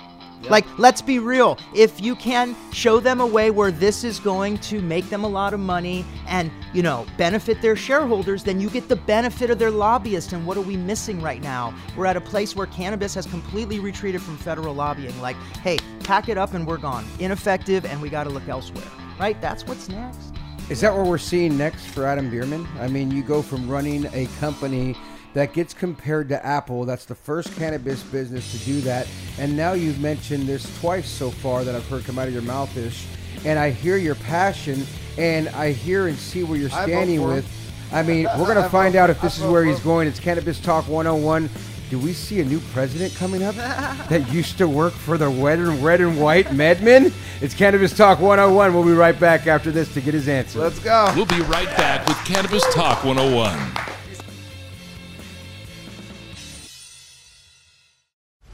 [0.49, 1.57] Like, let's be real.
[1.73, 5.27] If you can show them a way where this is going to make them a
[5.27, 9.59] lot of money and, you know, benefit their shareholders, then you get the benefit of
[9.59, 10.33] their lobbyists.
[10.33, 11.73] And what are we missing right now?
[11.95, 15.19] We're at a place where cannabis has completely retreated from federal lobbying.
[15.21, 17.05] Like, hey, pack it up and we're gone.
[17.19, 18.85] Ineffective, and we got to look elsewhere.
[19.19, 19.39] Right?
[19.41, 20.33] That's what's next.
[20.69, 22.67] Is that what we're seeing next for Adam Bierman?
[22.79, 24.95] I mean, you go from running a company
[25.33, 29.07] that gets compared to Apple, that's the first cannabis business to do that,
[29.39, 32.43] and now you've mentioned this twice so far that I've heard come out of your
[32.43, 33.05] mouth ish,
[33.45, 34.85] and I hear your passion,
[35.17, 37.27] and I hear and see where you're I vote standing him.
[37.27, 37.47] with.
[37.91, 39.83] I mean, we're going to find vote- out if I this is where he's him.
[39.83, 40.07] going.
[40.07, 41.49] It's Cannabis Talk 101.
[41.89, 43.53] Do we see a new president coming up
[44.09, 47.13] that used to work for the red and, red and white MedMen?
[47.41, 48.73] It's Cannabis Talk 101.
[48.73, 50.59] We'll be right back after this to get his answer.
[50.59, 53.92] let's go We'll be right back with Cannabis Talk 101.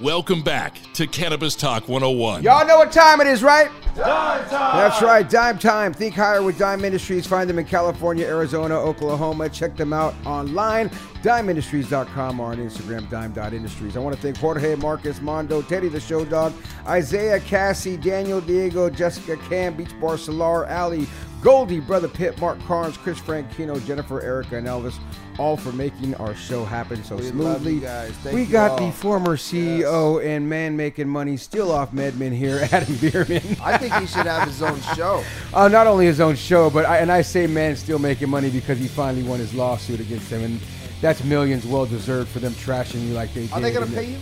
[0.00, 2.44] Welcome back to Cannabis Talk 101.
[2.44, 3.68] Y'all know what time it is, right?
[3.96, 4.76] Dime time.
[4.76, 5.92] That's right, dime time.
[5.92, 7.26] Think higher with Dime Industries.
[7.26, 9.48] Find them in California, Arizona, Oklahoma.
[9.48, 10.88] Check them out online,
[11.24, 13.96] dimeindustries.com or on Instagram, dime.industries.
[13.96, 16.52] I want to thank Jorge, Marcus, Mondo, Teddy the Show Dog,
[16.86, 21.08] Isaiah, Cassie, Daniel, Diego, Jessica, Cam, Beach Bar, Solar, Ali,
[21.42, 24.96] Goldie, Brother Pitt, Mark Carnes, Chris Frankino, Jennifer, Erica, and Elvis,
[25.38, 27.74] all for making our show happen so We love smoothly.
[27.74, 28.10] you guys.
[28.22, 28.86] Thank we you got all.
[28.86, 33.56] the former CEO and man making money still off MedMen here, Adam Bierman.
[33.62, 35.22] I think he should have his own show.
[35.54, 38.50] Uh, not only his own show, but I, and I say man still making money
[38.50, 40.60] because he finally won his lawsuit against them, and
[41.00, 43.52] that's millions well deserved for them trashing you like they did.
[43.52, 44.18] Are they going to pay you?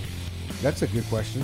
[0.62, 1.43] That's a good question.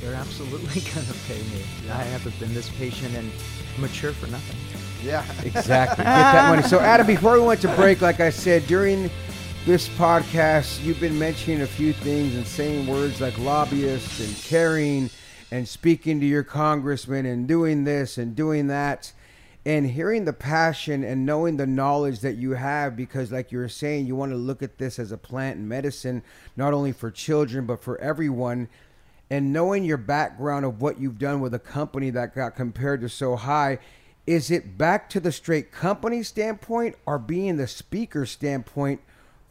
[0.00, 1.62] They're absolutely going to pay me.
[1.90, 3.30] I haven't been this patient and
[3.78, 4.73] mature for nothing.
[5.04, 5.24] Yeah.
[5.44, 6.04] Exactly.
[6.04, 6.62] Get that money.
[6.62, 9.10] So, Adam, before we went to break, like I said, during
[9.66, 15.10] this podcast, you've been mentioning a few things and saying words like lobbyist and caring
[15.50, 19.12] and speaking to your congressman and doing this and doing that.
[19.66, 23.68] And hearing the passion and knowing the knowledge that you have, because, like you were
[23.68, 26.22] saying, you want to look at this as a plant and medicine,
[26.56, 28.68] not only for children, but for everyone
[29.30, 33.08] and knowing your background of what you've done with a company that got compared to
[33.08, 33.78] so high,
[34.26, 39.00] is it back to the straight company standpoint or being the speaker standpoint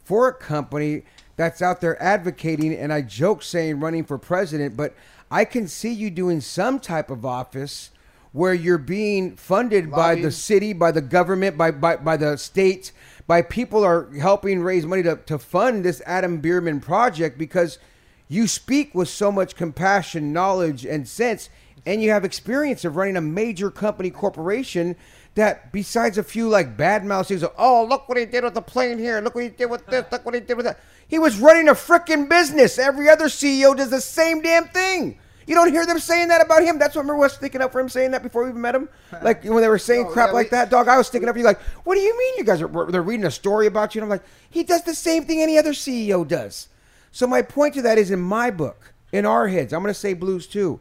[0.04, 1.04] for a company
[1.36, 2.74] that's out there advocating?
[2.74, 4.96] And I joke saying running for president, but
[5.30, 7.92] I can see you doing some type of office
[8.32, 12.92] where you're being funded by the city, by the government, by, by, by the state,
[13.28, 17.78] by people are helping raise money to, to fund this Adam Bierman project because
[18.28, 21.50] you speak with so much compassion, knowledge, and sense,
[21.86, 24.96] and you have experience of running a major company corporation
[25.36, 28.54] that besides a few like bad mouths, he's like, oh, look what he did with
[28.54, 30.80] the plane here, look what he did with this, look what he did with that.
[31.08, 32.78] He was running a freaking business.
[32.80, 35.20] Every other CEO does the same damn thing.
[35.46, 36.80] You don't hear them saying that about him.
[36.80, 38.76] That's what I remember was sticking up for him saying that before we even met
[38.76, 38.88] him.
[39.22, 40.88] Like when they were saying No, crap yeah, like we- that, dog.
[40.88, 41.46] I was sticking up for you.
[41.46, 42.34] Like, what do you mean?
[42.38, 44.00] You guys are they're reading a story about you?
[44.02, 46.70] And I'm like, he does the same thing any other CEO does.
[47.12, 50.00] So my point to that is in my book, in our heads, I'm going to
[50.00, 50.80] say blues too.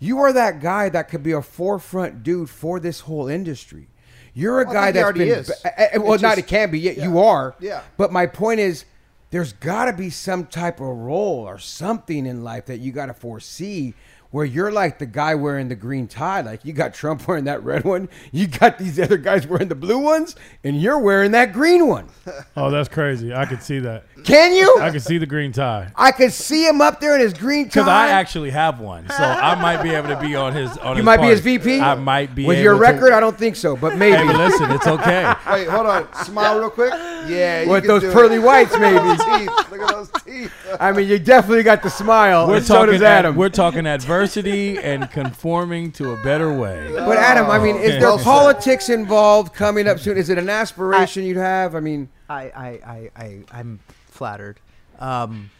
[0.00, 3.86] You are that guy that could be a forefront dude for this whole industry.
[4.34, 5.50] You're a Well, guy that's already been is.
[5.50, 6.80] uh, uh, well, It's not it can be.
[6.80, 7.04] Yeah, yeah.
[7.04, 7.54] you are.
[7.60, 7.82] Yeah.
[7.96, 8.84] But my point is,
[9.30, 13.06] there's got to be some type of role or something in life that you got
[13.06, 13.94] to foresee
[14.30, 16.40] where you're like the guy wearing the green tie.
[16.40, 19.74] Like you got Trump wearing that red one, you got these other guys wearing the
[19.74, 22.08] blue ones, and you're wearing that green one.
[22.56, 23.34] Oh, that's crazy.
[23.34, 24.04] I could see that.
[24.24, 24.78] Can you?
[24.80, 25.90] I could see the green tie.
[25.96, 27.68] I could see him up there in his green tie.
[27.70, 30.76] Because I actually have one, so I might be able to be on his.
[30.78, 31.40] On you his might be his.
[31.40, 31.80] VP.
[31.80, 33.12] I might be with able your to- record.
[33.12, 35.32] I don't think so, but maybe Hey, listen, it's okay.
[35.50, 36.12] Wait, hold on.
[36.24, 36.92] Smile real quick.
[37.26, 37.62] Yeah.
[37.62, 38.40] you with those do pearly it.
[38.40, 39.06] whites, Look at maybe.
[39.06, 39.70] those teeth.
[39.70, 40.52] Look at those teeth.
[40.78, 42.46] I mean, you definitely got the smile.
[42.46, 42.92] We're and so talking.
[42.92, 43.36] does ad- Adam.
[43.36, 43.86] we're talking
[44.20, 46.90] adversity and conforming to a better way.
[46.92, 50.16] But Adam, I mean, is there politics involved coming up soon?
[50.18, 51.74] Is it an aspiration you'd have?
[51.74, 54.60] I mean, I, I, I, I I'm flattered.
[54.98, 55.50] Um,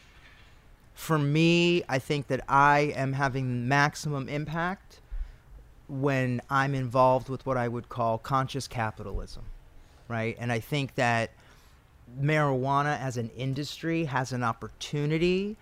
[0.94, 5.00] for me, I think that I am having maximum impact
[5.88, 9.44] when I'm involved with what I would call conscious capitalism,
[10.08, 10.36] right?
[10.38, 11.30] And I think that
[12.20, 15.56] marijuana as an industry has an opportunity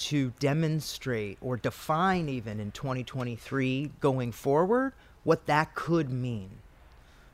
[0.00, 4.92] to demonstrate or define even in 2023 going forward
[5.24, 6.50] what that could mean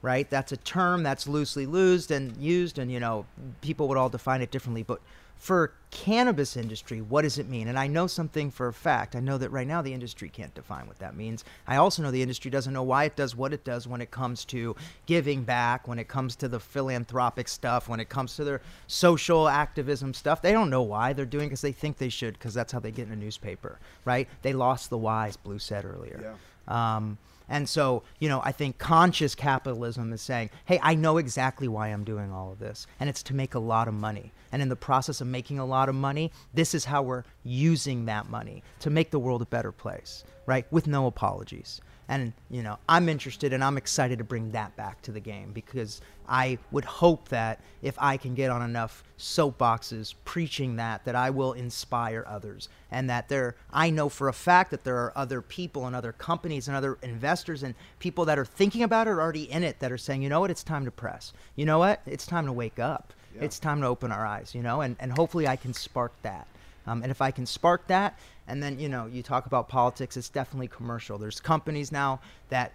[0.02, 0.30] right?
[0.30, 3.26] That's a term that's loosely used and used and you know
[3.60, 5.00] people would all define it differently but
[5.38, 7.68] for cannabis industry what does it mean?
[7.68, 9.16] And i know something for a fact.
[9.16, 11.44] I know that right now the industry can't define what that means.
[11.66, 14.10] I also know the industry doesn't know why it does what it does when it
[14.10, 14.76] comes to
[15.06, 19.48] giving back when it comes to the philanthropic stuff when it comes to their social
[19.48, 20.42] activism stuff.
[20.42, 22.90] They don't know why they're doing because they think they should because that's how they
[22.90, 24.28] get in a newspaper right?
[24.42, 26.34] They lost the why as blue said earlier.
[26.68, 27.18] Um,
[27.48, 31.88] and so, you know, I think conscious capitalism is saying, hey, I know exactly why
[31.88, 34.32] I'm doing all of this, and it's to make a lot of money.
[34.52, 38.06] And in the process of making a lot of money, this is how we're using
[38.06, 40.66] that money to make the world a better place, right?
[40.72, 41.80] With no apologies.
[42.08, 45.52] And you know, I'm interested and I'm excited to bring that back to the game
[45.52, 51.14] because I would hope that if I can get on enough soapboxes preaching that, that
[51.14, 55.12] I will inspire others, and that there, I know for a fact that there are
[55.16, 59.10] other people and other companies and other investors and people that are thinking about it
[59.10, 61.32] or already in it that are saying, you know what, it's time to press.
[61.54, 63.12] You know what, it's time to wake up.
[63.38, 64.54] It's time to open our eyes.
[64.54, 66.46] You know, and and hopefully I can spark that.
[66.86, 68.18] Um, and if I can spark that,
[68.48, 71.18] and then you know, you talk about politics, it's definitely commercial.
[71.18, 72.72] There's companies now that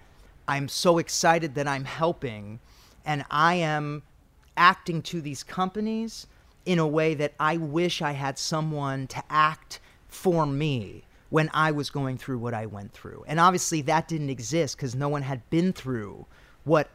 [0.48, 2.60] I'm so excited that I'm helping,
[3.06, 4.04] and I am
[4.58, 6.28] acting to these companies
[6.66, 11.72] in a way that I wish I had someone to act for me when I
[11.72, 13.24] was going through what I went through.
[13.26, 16.26] And obviously that didn't exist because no one had been through
[16.66, 16.90] what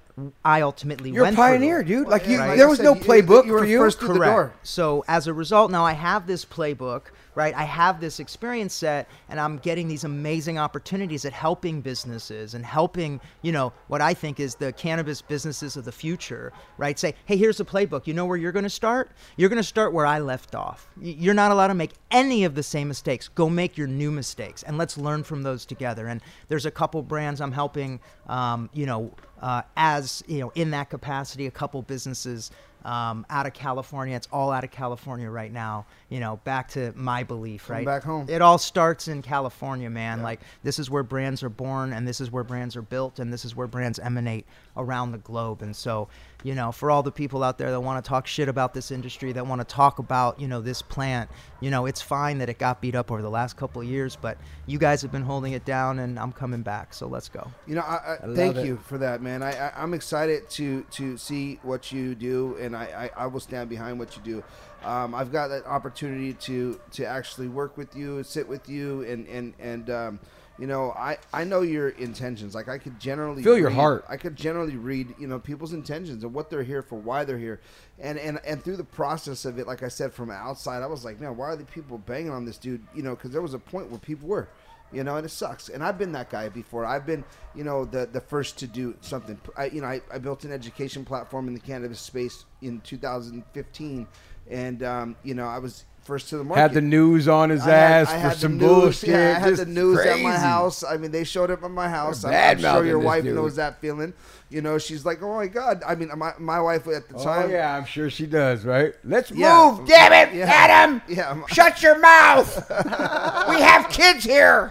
[0.44, 2.04] I ultimately You're a pioneer, through.
[2.04, 2.08] dude.
[2.08, 2.56] Like you, Right.
[2.56, 3.78] there was no You- playbook you were for you.
[3.78, 4.32] first through the Correct.
[4.32, 4.52] door.
[4.62, 7.02] So as a result, now I have this playbook,
[7.36, 7.54] right?
[7.54, 12.64] I have this experience set, and I'm getting these amazing opportunities at helping businesses and
[12.64, 16.98] helping, you know, what I think is the cannabis businesses of the future, right?
[16.98, 18.06] Say, hey, here's a playbook.
[18.06, 19.10] You know where you're going to start?
[19.36, 20.88] You're going to start where I left off.
[20.98, 23.28] You're not allowed to make any of the same mistakes.
[23.28, 26.06] Go make your new mistakes, and let's learn from those together.
[26.06, 29.12] And there's a couple brands I'm helping, um, you know,
[29.42, 32.50] uh, as you know, in that capacity, a couple businesses
[32.86, 34.14] um, out of California.
[34.14, 35.86] It's all out of California right now.
[36.08, 37.84] You know, back to my belief, right?
[37.84, 38.26] back home.
[38.28, 40.22] It all starts in California, man.
[40.22, 43.32] Like this is where brands are born, and this is where brands are built, and
[43.32, 45.62] this is where brands emanate around the globe.
[45.62, 46.08] And so,
[46.42, 48.90] you know, for all the people out there that want to talk shit about this
[48.90, 51.30] industry, that want to talk about, you know, this plant,
[51.60, 54.16] you know, it's fine that it got beat up over the last couple of years,
[54.16, 56.94] but you guys have been holding it down, and I'm coming back.
[56.94, 57.50] So let's go.
[57.66, 58.66] You know, I, I, love thank it.
[58.66, 59.42] you for that, man.
[59.42, 63.40] I, I I'm excited to to see what you do, and I, I, I will
[63.40, 64.44] stand behind what you do.
[64.84, 69.26] Um, I've got that opportunity to to actually work with you, sit with you, and
[69.26, 70.20] and and um,
[70.58, 72.54] you know, I I know your intentions.
[72.54, 74.04] Like I could generally Feel your heart.
[74.08, 77.38] I could generally read, you know, people's intentions and what they're here for, why they're
[77.38, 77.60] here,
[77.98, 81.04] and and and through the process of it, like I said, from outside, I was
[81.04, 82.86] like, man, why are the people banging on this dude?
[82.94, 84.48] You know, because there was a point where people were
[84.92, 85.68] you know, and it sucks.
[85.68, 86.84] And I've been that guy before.
[86.84, 89.38] I've been, you know, the the first to do something.
[89.56, 94.06] I, you know, I, I built an education platform in the cannabis space in 2015,
[94.48, 96.60] and um, you know, I was first to the market.
[96.60, 99.10] Had the news on his I ass I for had some bullshit.
[99.10, 100.42] Yeah, I had the news at my crazy.
[100.42, 100.84] house.
[100.84, 102.24] I mean, they showed up at my house.
[102.24, 103.34] I'm, I'm sure your wife dude.
[103.34, 104.14] knows that feeling.
[104.48, 107.24] You know, she's like, "Oh my god!" I mean, my, my wife at the Oh
[107.24, 107.50] time.
[107.50, 108.64] yeah, I'm sure she does.
[108.64, 108.94] Right?
[109.02, 109.74] Let's Yeah.
[109.76, 110.44] move, damn it, Yeah.
[110.46, 111.02] Adam.
[111.08, 112.54] Yeah, I'm- Shut your mouth.
[113.48, 114.70] we have kids here.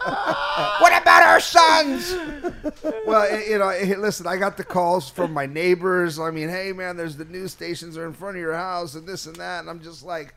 [0.80, 2.16] What about our sons?
[3.06, 3.68] well, you know,
[4.00, 6.20] listen, I got the calls from my neighbors.
[6.20, 9.06] I mean, hey, man, there's the news stations are in front of your house and
[9.06, 10.34] this and that, and I'm just like,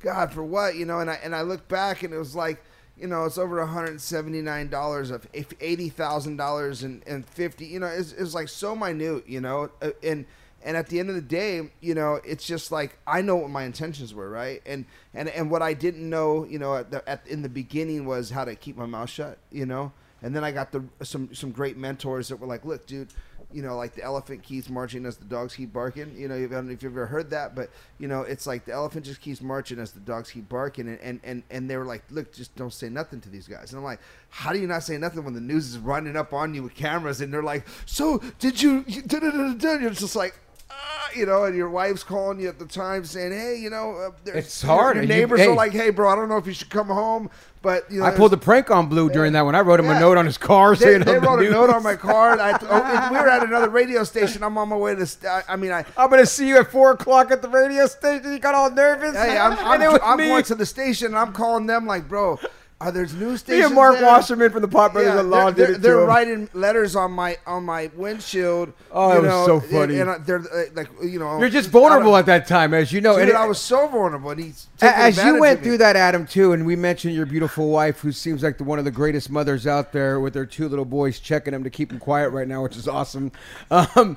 [0.00, 0.76] God, for what?
[0.76, 2.62] You know, and I and I look back and it was like,
[2.96, 7.66] you know, it's over 179 dollars of eighty thousand dollars and and fifty.
[7.66, 9.28] You know, it's, it's like so minute.
[9.28, 10.26] You know, uh, and.
[10.62, 13.48] And at the end of the day, you know, it's just like I know what
[13.48, 14.60] my intentions were, right?
[14.66, 14.84] And
[15.14, 18.28] and and what I didn't know, you know, at the, at in the beginning was
[18.28, 19.90] how to keep my mouth shut, you know.
[20.20, 23.08] And then I got the some some great mentors that were like, "Look, dude,
[23.52, 26.14] you know, like the elephant keeps marching as the dogs keep barking.
[26.16, 28.64] You know, I don't know if you've ever heard that, but you know, it's like
[28.64, 30.88] the elephant just keeps marching as the dogs keep barking.
[30.88, 33.72] And and and, and they were like, "Look, just don't say nothing to these guys."
[33.72, 36.32] And I'm like, "How do you not say nothing when the news is running up
[36.32, 40.38] on you with cameras?" And they're like, "So did you?" you da-da-da-da-da?" You're just like.
[40.70, 43.96] "Ah," You know, and your wife's calling you at the time saying, "Hey, you know,
[43.96, 45.46] uh, It's hard, Your, and your you- neighbors hey.
[45.48, 47.28] are like, "Hey, bro, I don't know if you should come home,"
[47.62, 49.54] but you know, I pulled the prank on Blue during that one.
[49.56, 49.96] I wrote him Yeah.
[49.96, 51.52] a note on his car they, saying they on the wrote a news.
[51.52, 52.38] note on my card.
[52.38, 54.42] I, oh, we were at another radio station.
[54.44, 55.04] I'm on my way to.
[55.06, 55.84] St- I, mean, I.
[55.96, 58.32] I'm gonna see you at four o'clock at the radio station.
[58.32, 59.16] You got all nervous.
[59.16, 61.08] Hey, I'm, I'm, was I'm going to the station.
[61.08, 62.38] and I'm calling them like, bro,
[62.80, 63.66] are there news me stations?
[63.66, 64.06] and Mark there?
[64.06, 66.08] Wasserman from the Pop Brothers Yeah, Law they're, did it they're, to they're him.
[66.08, 68.72] writing letters on my on my windshield.
[68.90, 69.98] Oh, it was so funny.
[70.00, 73.00] And, uh, they're uh, like, you know, You're just vulnerable at that time, as you
[73.02, 73.12] know.
[73.12, 74.30] don't- and it- I was so vulnerable.
[74.30, 78.00] And he's As you went through that, Adam, too, and we mentioned your beautiful wife,
[78.00, 80.84] who seems like the, one of the greatest mothers out there with her two little
[80.86, 83.30] boys checking them to keep them quiet right now, which is awesome.
[83.70, 84.16] Um,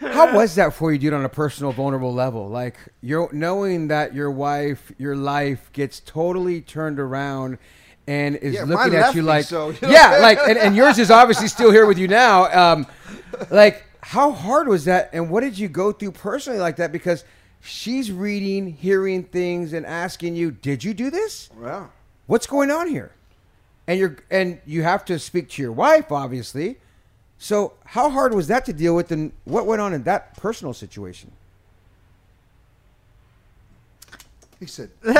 [0.00, 2.48] how was that for you, dude, on a personal, vulnerable level?
[2.48, 7.58] Like, you're knowing that your wife, your life gets totally turned around
[8.06, 9.90] and is Yeah, looking at you like, so, you know.
[9.90, 12.46] yeah, like, and, and yours is obviously still here with you now.
[12.72, 12.86] Um,
[13.50, 16.92] like, how hard was that, and what did you go through personally like that?
[16.92, 17.24] Because
[17.60, 21.50] she's reading, hearing things, and asking you, "Did you do this?
[21.58, 21.92] Well,
[22.26, 23.12] What's going on here?"
[23.86, 26.78] And you're and you have to speak to your wife, obviously.
[27.38, 30.74] So, how hard was that to deal with, and what went on in that personal
[30.74, 31.30] situation?
[34.60, 35.12] he said, no,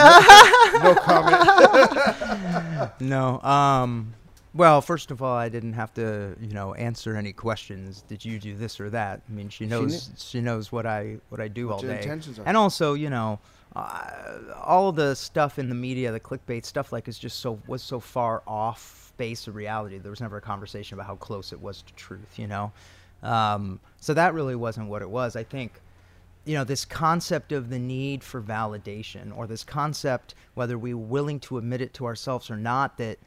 [0.83, 2.93] no comment.
[3.01, 3.41] No.
[3.43, 4.15] Um,
[4.55, 8.03] Well, first of all, I didn't have to, you know, answer any questions.
[8.09, 9.21] Did you do this or that?
[9.29, 11.97] I mean, she knows she, knows what I what I do What all day.
[11.97, 12.45] intentions are.
[12.47, 13.39] And also, you know,
[13.77, 14.11] uh,
[14.65, 18.01] all the stuff in the media, the clickbait stuff, like is just so was so
[18.01, 19.99] far off base of reality.
[19.99, 22.39] There was never a conversation about how close it was to truth.
[22.39, 22.73] You know,
[23.23, 25.37] um, so that really wasn't what it was.
[25.37, 25.73] I think
[26.47, 31.39] you know this concept of the need for validation or this concept whether we're willing
[31.41, 33.19] to admit it to ourselves or not that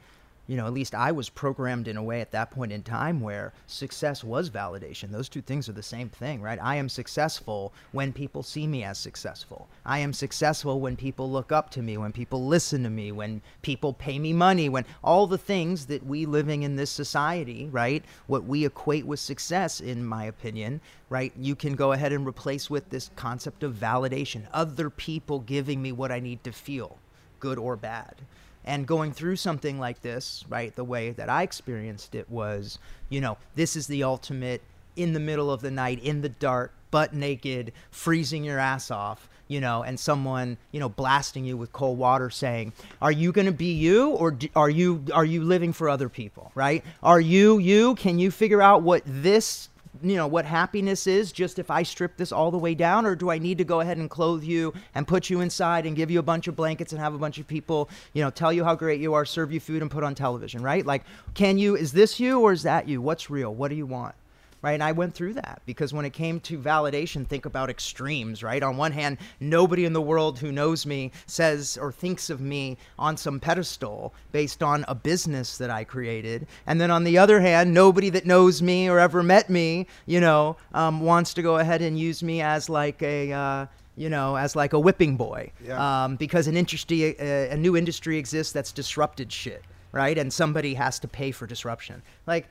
[0.52, 3.22] you know at least i was programmed in a way at that point in time
[3.22, 5.10] where success was validation.
[5.10, 6.58] Those two things are the same thing right?
[6.60, 9.66] I am successful when people see me as successful.
[9.86, 13.40] I am successful when people look up to me when people listen to me when
[13.62, 18.04] people pay me money when all the things that we living in this society right
[18.26, 22.68] what we equate with success in my opinion right you can go ahead and replace
[22.68, 26.98] with this concept of validation other people giving me what i need to feel
[27.40, 28.16] good or bad
[28.64, 33.20] and going through something like this right the way that i experienced it was you
[33.20, 34.62] know this is the ultimate
[34.96, 39.28] in the middle of the night in the dark butt naked freezing your ass off
[39.48, 43.46] you know and someone you know blasting you with cold water saying are you going
[43.46, 46.50] to be you or d- are you are you living for other people?
[46.54, 46.84] Right?
[47.02, 47.94] Are you you?
[47.96, 49.68] Can you figure out what this
[50.02, 53.14] you know what happiness is just if I strip this all the way down, or
[53.14, 56.10] do I need to go ahead and clothe you and put you inside and give
[56.10, 58.64] you a bunch of blankets and have a bunch of people, you know, tell you
[58.64, 60.84] how great you are, serve you food, and put on television, right?
[60.84, 61.76] Like, can you?
[61.76, 63.00] Is this you or is that you?
[63.00, 63.54] What's real?
[63.54, 64.14] What do you want?
[64.62, 64.72] Right?
[64.74, 68.62] And I went through that because when it came to validation, think about extremes, right?
[68.62, 72.78] On one hand, nobody in the world who knows me says or thinks of me
[72.98, 76.46] on some pedestal based on a business that I created.
[76.66, 80.20] And then on the other hand, nobody that knows me or ever met me, you
[80.20, 84.36] know, um, wants to go ahead and use me as like a, uh, you know,
[84.36, 86.04] as like a whipping boy, Yeah.
[86.04, 90.16] um, because an industry, uh, a new industry exists that's disrupted shit, right?
[90.16, 92.00] And somebody has to pay for disruption.
[92.26, 92.46] Like,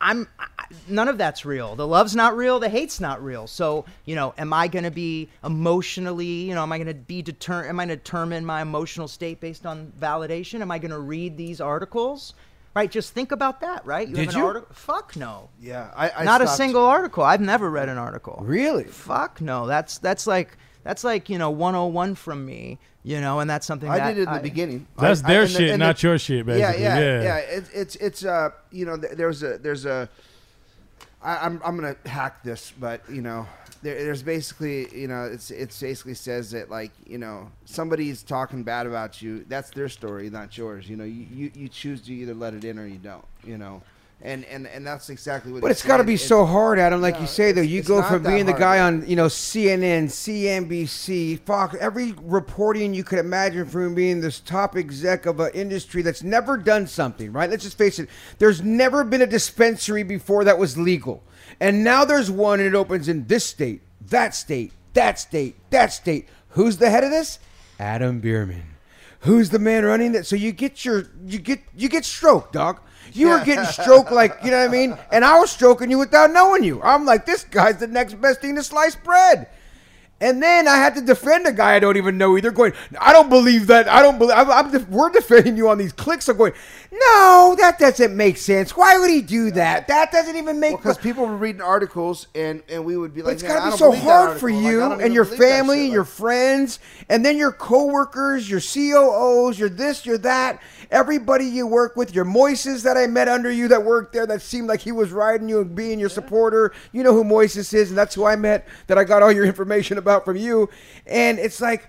[0.00, 1.76] I'm I, none of that's real.
[1.76, 2.58] The love's not real.
[2.60, 3.46] The hate's not real.
[3.46, 6.26] So you know, am I going to be emotionally?
[6.26, 7.68] You know, am I going to be deter?
[7.68, 10.60] Am I going to determine my emotional state based on validation?
[10.60, 12.34] Am I going to read these articles?
[12.74, 12.90] Right.
[12.90, 13.84] Just think about that.
[13.86, 14.06] Right.
[14.06, 14.46] You Did have an you?
[14.46, 14.74] article.
[14.74, 15.48] Fuck no.
[15.60, 17.24] Yeah, I, I not a single article.
[17.24, 18.38] I've never read an article.
[18.44, 18.84] Really?
[18.84, 19.66] Fuck no.
[19.66, 20.56] That's that's like
[20.88, 22.78] that's like you know 101 from me.
[23.04, 24.86] You know, and that's something I that did it in the beginning.
[24.98, 26.82] That's I- I- their and the- shit, and not the- your shit, basically.
[26.82, 27.22] yeah, Yeah.
[27.22, 27.36] yeah.
[27.38, 30.08] It's it's it's uh you know th- there's a there's a
[31.22, 33.46] I, I'm I'm gonna hack this, but you know
[33.82, 38.62] there, there's basically you know it's it's basically says that like you know somebody's talking
[38.62, 39.44] bad about you.
[39.48, 40.88] That's their story, not yours.
[40.88, 43.24] You know you you, you choose to either let it in or you don't.
[43.44, 43.82] You know.
[44.20, 45.62] And, and, and that's exactly what.
[45.62, 47.00] But it's got to be It's- so hard, Adam.
[47.00, 48.60] Like you say, though, you go from being the hard.
[48.60, 54.40] guy on, you know, CNN, CNBC, Fox, every reporting you could imagine from being this
[54.40, 57.48] top exec of an industry that's never done something, right?
[57.48, 58.08] Let's just face it.
[58.38, 61.22] There's never been a dispensary before that was legal,
[61.60, 65.92] and now there's one, and it opens in this state, that state, that state, that
[65.92, 66.28] state.
[66.50, 67.38] Who's the head of this?
[67.78, 68.64] Adam Bierman.
[69.20, 70.26] Who's the man running that?
[70.26, 72.80] So you get your, you get, you get stroked, dog.
[73.12, 74.96] You were getting stroked like, you know what I mean?
[75.10, 76.80] And I was stroking you without knowing you.
[76.82, 79.48] I'm like, this guy's the next best thing to sliced bread.
[80.20, 82.50] And then I had to defend a guy I don't even know either.
[82.50, 83.86] Going, I don't believe that.
[83.88, 84.36] I don't believe.
[84.36, 86.28] I'm, I'm def- we're defending you on these clicks.
[86.28, 86.54] I'm going,
[86.90, 88.76] no, that doesn't make sense.
[88.76, 89.86] Why would he do that?
[89.86, 90.76] That doesn't even make.
[90.76, 93.54] because people were reading articles and and we would be But like, it's "Man, I
[93.54, 95.84] got to be so hard for article." Like, you and your family shit.
[95.84, 100.60] and your friends, and then your coworkers, your COOs, your this, your that,
[100.90, 104.42] everybody you work with, your Moises that I met under you that worked there that
[104.42, 106.72] seemed like he was riding you and being your supporter.
[106.92, 109.44] You know who Moises is, and that's who I met that I got all your
[109.44, 110.68] information about from you.
[111.06, 111.88] And it's like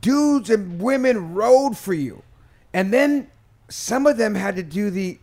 [0.00, 2.22] dudes and women rode for you.
[2.72, 3.30] And then
[3.68, 5.18] some of them had to do the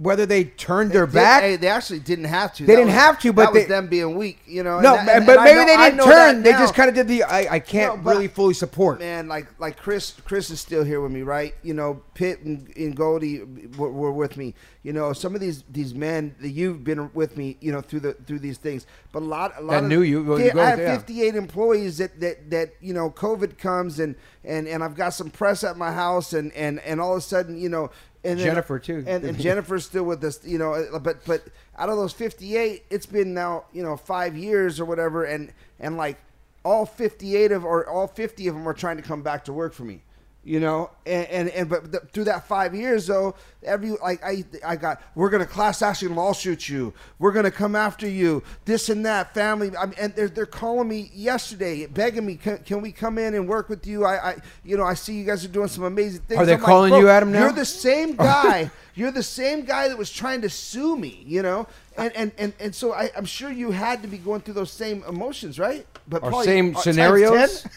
[0.00, 1.42] whether they turned their They- back.
[1.42, 2.62] They, they actually didn't have to.
[2.64, 4.38] They That didn't was- have to, but that was them being weak.
[4.46, 4.78] You know.
[4.80, 6.42] no, and and- but and maybe know- they didn't turn.
[6.44, 9.00] They just kind of did the I, I can't No, really fully support.
[9.00, 11.54] Man, like like Chris, Chris is still here with me, right?
[11.62, 13.42] You know, Pitt and, and Goldie
[13.76, 14.54] were, were with me.
[14.84, 18.00] You know, some of these these men that you've been with me, you know, through
[18.00, 18.86] the through these things.
[19.12, 20.96] But a lot, a lot That of, knew you, well, Yeah, I have yeah.
[20.96, 25.28] 58 employees that that that you know, COVID comes and and and I've got some
[25.30, 27.90] press at my house, and and and all of a sudden, you know.
[28.24, 29.04] And then- Jennifer, too.
[29.06, 30.74] and, and Jennifer's still with us, you know.
[30.74, 31.42] uh, But but
[31.76, 35.52] out of those fifty eight, it's been now you know five years or whatever, and
[35.78, 36.18] and like
[36.64, 39.52] all fifty eight of or all fifty of them are trying to come back to
[39.52, 40.02] work for me.
[40.48, 40.90] You know?
[41.04, 43.34] And and, and but th- through that five years though
[43.64, 46.94] every like i i got we're gonna class action lawsuit you.
[47.18, 48.42] We're gonna come after you.
[48.64, 52.58] This and that family I mean, and they're, they're calling me yesterday begging me can,
[52.58, 54.06] can we come in and work with you?
[54.06, 56.40] I i you know i see you guys are doing some amazing things.
[56.40, 58.70] Are they I'm calling "Bro, you, Adam, now?" you're the same guy.
[58.94, 61.66] You're the same guy that was trying to sue me you know?
[61.98, 64.72] And and and, and so I, i'm sure you had to be going through those
[64.72, 65.86] same emotions right?
[66.08, 67.66] But Or probably, same uh, scenarios?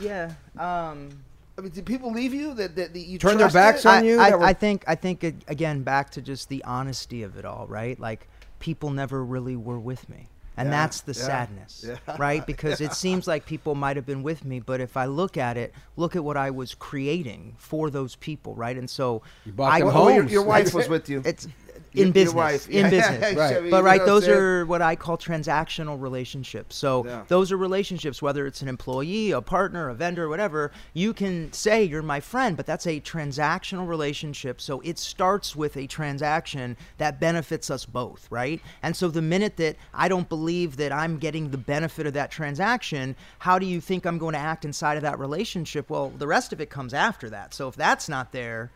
[0.00, 0.32] Yeah.
[0.56, 1.10] Um,
[1.58, 3.82] I mean, did people leave you that, that, that you Turn their trusted?
[3.82, 4.20] backs on you?
[4.20, 7.36] I, that were- I think I think it, again back to just the honesty of
[7.36, 7.98] it all, right?
[7.98, 8.28] Like
[8.60, 10.28] people never really were with me.
[10.56, 12.44] And Yeah, that's the yeah, sadness, yeah, right?
[12.44, 15.56] Because it seems like people might have been with me, but if I look at
[15.56, 18.76] it, look at what I was creating for those people, right?
[18.76, 21.22] And so You bought I, them Oh, your, your wife was with you.
[21.24, 21.52] it's Your-
[21.94, 22.68] in your business, wife.
[22.68, 23.34] in business.
[23.38, 23.56] Right.
[23.56, 26.76] I mean, But right, know what I'm those are what I call transactional relationships.
[26.76, 27.24] So Yeah.
[27.28, 30.70] those are relationships, whether it's an employee, a partner, a vendor, whatever.
[30.94, 34.60] You can say you're my friend, but that's a transactional relationship.
[34.60, 38.60] So it starts with a transaction that benefits us both, right?
[38.82, 42.30] And so the minute that I don't believe that I'm getting the benefit of that
[42.30, 45.90] transaction, how do you think I'm going to act inside of that relationship?
[45.90, 47.54] Well, the rest of it comes after that.
[47.54, 48.70] So if that's not there,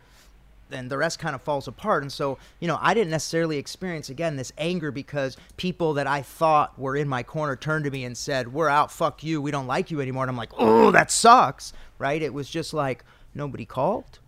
[0.73, 2.03] then the rest kind of falls apart.
[2.03, 6.21] And so, you know, I didn't necessarily experience again this anger because people that I
[6.21, 9.51] thought were in my corner turned to me and said, "We're out, fuck you, we
[9.51, 12.21] don't like you anymore." And I'm like, "Oh, that sucks." Right?
[12.21, 14.19] It was just like nobody called.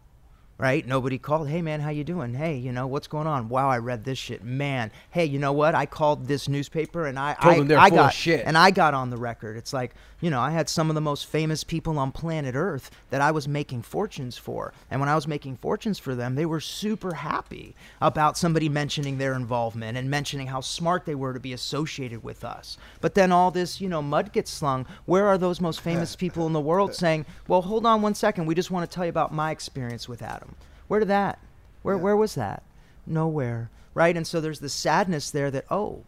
[0.58, 0.88] Right?
[0.88, 1.50] Nobody called.
[1.50, 2.34] Hey man, how you doing?
[2.34, 3.50] Hey, you know, what's going on?
[3.50, 4.42] Wow, I read this shit.
[4.42, 5.76] Man, hey, you know what?
[5.76, 8.46] I called this newspaper and I Told I, them they're I full of shit.
[8.46, 9.58] and I got on the record.
[9.58, 12.90] It's like, you know, I had some of the most famous people on planet Earth
[13.10, 14.72] that I was making fortunes for.
[14.90, 19.18] And when I was making fortunes for them, they were super happy about somebody mentioning
[19.18, 22.78] their involvement and mentioning how smart they were to be associated with us.
[23.02, 24.86] But then all this, you know, mud gets slung.
[25.06, 28.46] Where are those most famous people in the world saying, well, hold on one second.
[28.46, 30.45] We just want to tell you about my experience with Adam?
[30.88, 31.40] Where did that?
[31.84, 32.64] Where, where was that?
[33.06, 33.70] Nowhere.
[33.94, 34.16] Right?
[34.16, 36.04] And so there's the sadness there that, oh,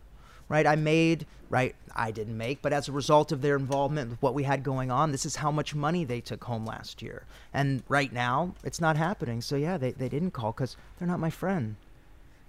[0.49, 0.67] right?
[0.67, 1.75] I made, right?
[1.95, 4.91] I didn't make, but as a result of their involvement with what we had going
[4.91, 7.23] on, this is how much money they took home last year.
[7.53, 9.41] And right now, it's not happening.
[9.41, 11.75] So yeah, they, they didn't call because they're not my friend.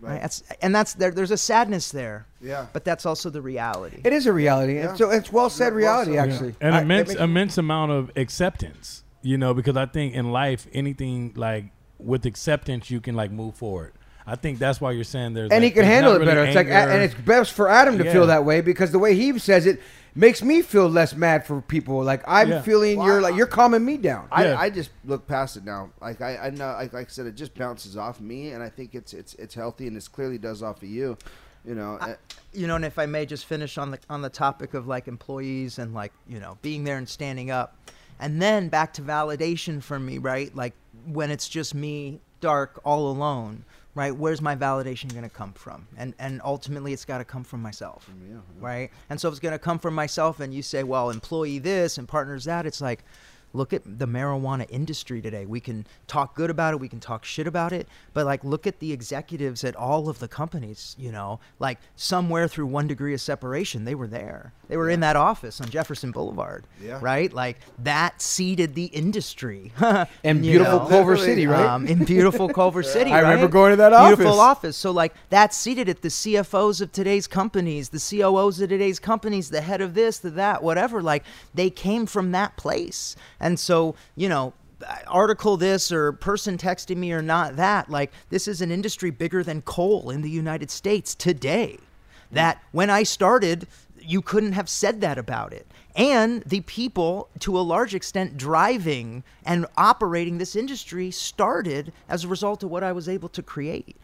[0.01, 0.21] Right.
[0.21, 1.11] That's, and that's there.
[1.11, 2.27] There's a sadness there.
[2.41, 2.67] Yeah.
[2.73, 4.01] But that's also the reality.
[4.05, 4.77] It is a reality.
[4.77, 4.91] Yeah.
[4.91, 6.29] And so it's well said Yeah, well reality, said.
[6.31, 6.55] actually.
[6.61, 10.69] an I- immense makes- immense amount of acceptance you know because i think in life
[10.73, 11.65] anything like
[11.99, 13.93] with acceptance you can like move forward
[14.27, 16.41] i think that's why you're saying there's and like, he can handle not it better.
[16.41, 18.13] really It's like, and it's best for Adam to Yeah.
[18.13, 19.81] feel that way because the way he says it
[20.15, 22.03] makes me feel less mad for people.
[22.03, 22.63] Like I'm Yeah.
[22.63, 24.27] feeling Well, you're I- like you're calming me down.
[24.33, 24.59] I, Yeah.
[24.61, 25.91] I just look past it now.
[26.01, 28.69] Like I, I know, like, like I said, it just bounces off me, and I
[28.69, 31.17] think it's it's it's healthy, and it clearly does off of you.
[31.65, 32.15] You know, uh,
[32.53, 35.09] you know, and if I may just finish on the on the topic of like
[35.09, 37.77] employees and like you know being there and standing up,
[38.21, 40.55] and then back to validation for me, right?
[40.55, 40.75] Like
[41.13, 44.15] when it's just me, dark, all alone, right?
[44.15, 45.87] Where's my validation going to come from?
[45.97, 48.91] And and ultimately, it's got to come from myself, mm, right?
[49.11, 51.99] And so if it's going to come from myself, and you say, well, employee this
[51.99, 53.05] and partners that, it's like.
[53.55, 55.47] Look at the marijuana industry today.
[55.47, 58.67] We can talk good about it, we can talk shit about it, but like look
[58.67, 63.15] at the executives at all of the companies, you know, like somewhere through one degree
[63.15, 64.53] of separation, they were there.
[64.69, 66.99] They were in that office on Jefferson Boulevard, Yeah.
[67.01, 67.33] right?
[67.33, 69.73] Like that seeded the industry.
[70.23, 70.87] In beautiful know?
[70.87, 71.65] Culver City, right?
[71.67, 74.41] Um, in beautiful Culver City, I remember going to that Beautiful office.
[74.41, 74.77] office.
[74.77, 79.49] So like that seated at the CFOs of today's companies, the COOs of today's companies,
[79.51, 81.03] the head of this, the that, whatever.
[81.03, 84.53] Like they came from that place, and so you know.
[85.09, 87.91] Article this or person texting me or not that.
[87.91, 91.79] Like, this is an industry bigger than coal in the United States today.
[92.31, 93.67] That when I started,
[94.09, 95.67] you couldn't have said that about it.
[95.95, 102.29] And the people, to a large extent, driving and operating this industry started as a
[102.29, 103.97] result of what I was able to create.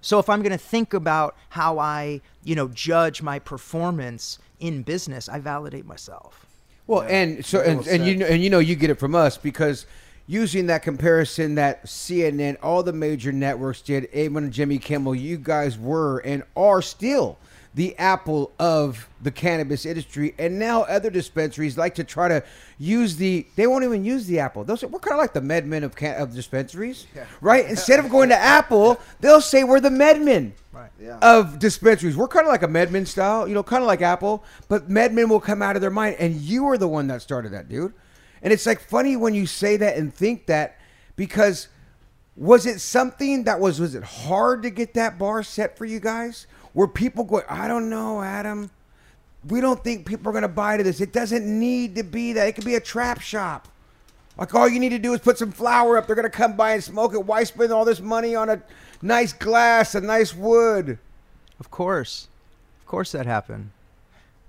[0.00, 4.84] So if I'm going to think about how I, you know, judge my performance in
[4.84, 6.46] business, I validate myself.
[6.86, 9.36] Well, and so and, and you know, and you know you get it from us
[9.36, 9.84] because
[10.26, 15.78] using that comparison that CNN, all the major networks did, even Jimmy Kimmel, you guys
[15.78, 17.38] were and are still
[17.74, 22.42] the apple of the cannabis industry, and now other dispensaries like to try to
[22.78, 23.46] use the.
[23.56, 24.64] They won't even use the apple.
[24.64, 27.06] They'll say we're kind of like the MedMen of can, of dispensaries,
[27.40, 27.64] right?
[27.66, 30.52] Instead of going to Apple, they'll say we're the MedMen
[31.00, 31.18] Yeah.
[31.22, 32.16] of dispensaries.
[32.16, 35.28] We're kind of like a MedMen style, you know, kind of like Apple, but MedMen
[35.28, 37.94] will come out of their mind, and you are the one that started that, dude.
[38.42, 40.76] And it's like funny when you say that and think that
[41.16, 41.68] because
[42.36, 46.00] was it something that was was it hard to get that bar set for you
[46.00, 46.46] guys?
[46.74, 48.70] Were people go, I don't know, Adam.
[49.48, 51.00] We don't think people are going to buy to this.
[51.00, 52.48] It doesn't need to be that.
[52.48, 53.68] It could be a trap shop.
[54.38, 56.06] Like all you need to do is put some flour up.
[56.06, 57.24] They're gonna come by and smoke it.
[57.24, 58.62] Why spend all this money on a
[59.02, 60.98] nice glass, a nice wood?
[61.60, 62.28] Of course.
[62.80, 63.70] Of course that happened.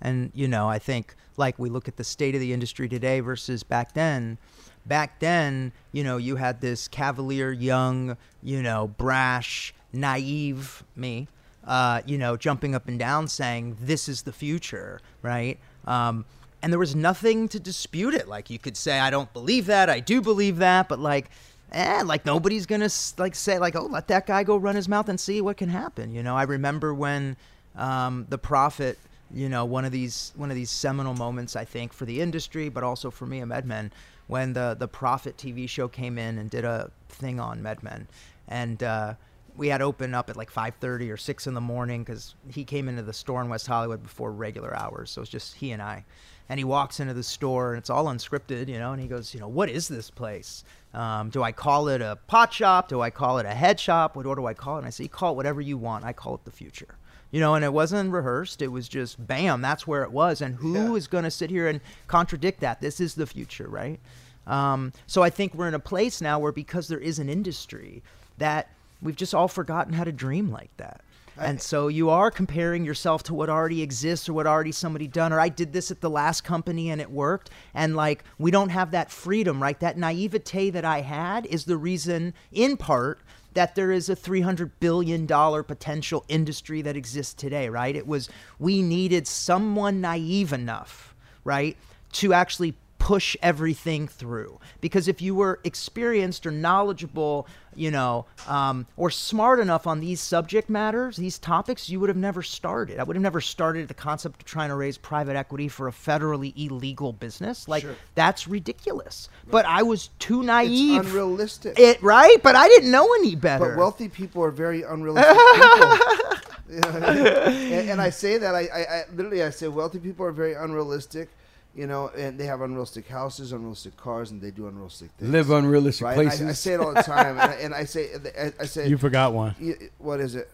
[0.02, 3.20] And, you know, I think like we look at the state of the industry today
[3.20, 4.38] versus back then.
[4.86, 11.28] Back then, you know, you had this cavalier, young, you know, brash, naive me,
[11.66, 15.60] uh, you know, jumping up and down saying, this is the future, right?
[15.86, 16.26] Um,
[16.62, 18.28] and there was nothing to dispute it.
[18.28, 21.30] Like you could say, I don't believe that, I do believe that, but like,
[21.74, 25.10] eh, like nobody's gonna like say like, oh, let that guy go run his mouth
[25.10, 26.14] and see what can happen.
[26.14, 27.36] You know, I remember when
[27.76, 28.98] um, the Profit,
[29.34, 32.70] you know, one of these one of these seminal moments, I think, for the industry,
[32.70, 33.92] but also for me, a MedMen,
[34.28, 38.06] when the the Profit TV show came in and did a thing on MedMen,
[38.48, 39.16] and uh,
[39.56, 42.88] we had open up at like 5.30 or 6 in the morning because he came
[42.90, 46.04] into the store in west hollywood before regular hours so it's just he and i.
[46.50, 49.34] And he walks into the store and it's all unscripted you know and he goes
[49.34, 50.64] you know what is this place?
[50.94, 52.90] Um, do i call it a pot shop?
[52.90, 54.16] Do i call it a head shop?
[54.16, 54.80] What, what do i call it?
[54.80, 56.04] And i say call it whatever you want.
[56.04, 56.96] I call it the future.
[57.32, 58.62] You know and it wasn't rehearsed.
[58.62, 60.42] It was just bam that's where it was.
[60.42, 60.94] And who Yeah.
[60.96, 62.82] is going to sit here and contradict that?
[62.82, 64.00] This is the future right?
[64.46, 68.04] Um, so I think we're in a place now where because there is an industry
[68.38, 68.68] that
[69.04, 71.02] we've just all forgotten how to dream like that.
[71.38, 75.34] And so you are comparing yourself to what already exists or what already somebody done
[75.34, 78.70] or I did this at the last company and it worked and like we don't
[78.70, 79.80] have that freedom, right?
[79.80, 83.20] That naivete that I had is the reason in part
[83.54, 87.96] that there is a 300 billion dollar potential industry that exists today, right?
[87.96, 88.30] It was
[88.60, 91.78] we needed someone naive enough, right,
[92.14, 94.60] to actually push everything through.
[94.80, 100.22] Because if you were experienced or knowledgeable, you know, um, or smart enough on these
[100.22, 103.00] subject matters, these topics, you would have never started.
[103.00, 105.92] I would have never started the concept of trying to raise private equity for a
[105.92, 107.68] federally illegal business.
[107.68, 109.30] Like, that's ridiculous.
[109.50, 111.02] But I was too naive.
[111.02, 111.80] It's unrealistic.
[111.80, 113.70] It right, but I didn't know any better.
[113.70, 116.40] But wealthy people are very unrealistic people.
[116.70, 117.28] You know what I mean?
[117.74, 120.54] and, and I say that I, I, I literally I say wealthy people are very
[120.54, 121.30] unrealistic,
[121.76, 125.32] you know, and they have unrealistic houses, unrealistic cars, and they do unrealistic things.
[125.32, 126.16] Live unrealistic right?
[126.16, 126.42] places.
[126.42, 128.10] I, I say it all the time, and I, and I say
[128.40, 129.56] I, I say You forgot one.
[129.60, 130.50] y- what is it?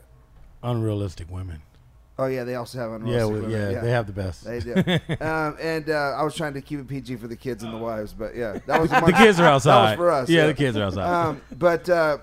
[0.63, 1.61] Unrealistic women.
[2.17, 3.31] Oh yeah, they also have Yeah, unrealistic.
[3.31, 3.73] well, women.
[3.73, 4.43] yeah, they have the best.
[4.43, 4.73] They do.
[5.25, 7.77] um, and uh, I was trying to keep it PG for the kids and the
[7.77, 9.71] wives, but yeah, that was the amongst- kids are outside.
[9.71, 9.97] That was outside.
[9.97, 10.29] for us.
[10.29, 11.27] Yeah, the kids are outside.
[11.27, 12.17] Um, but uh,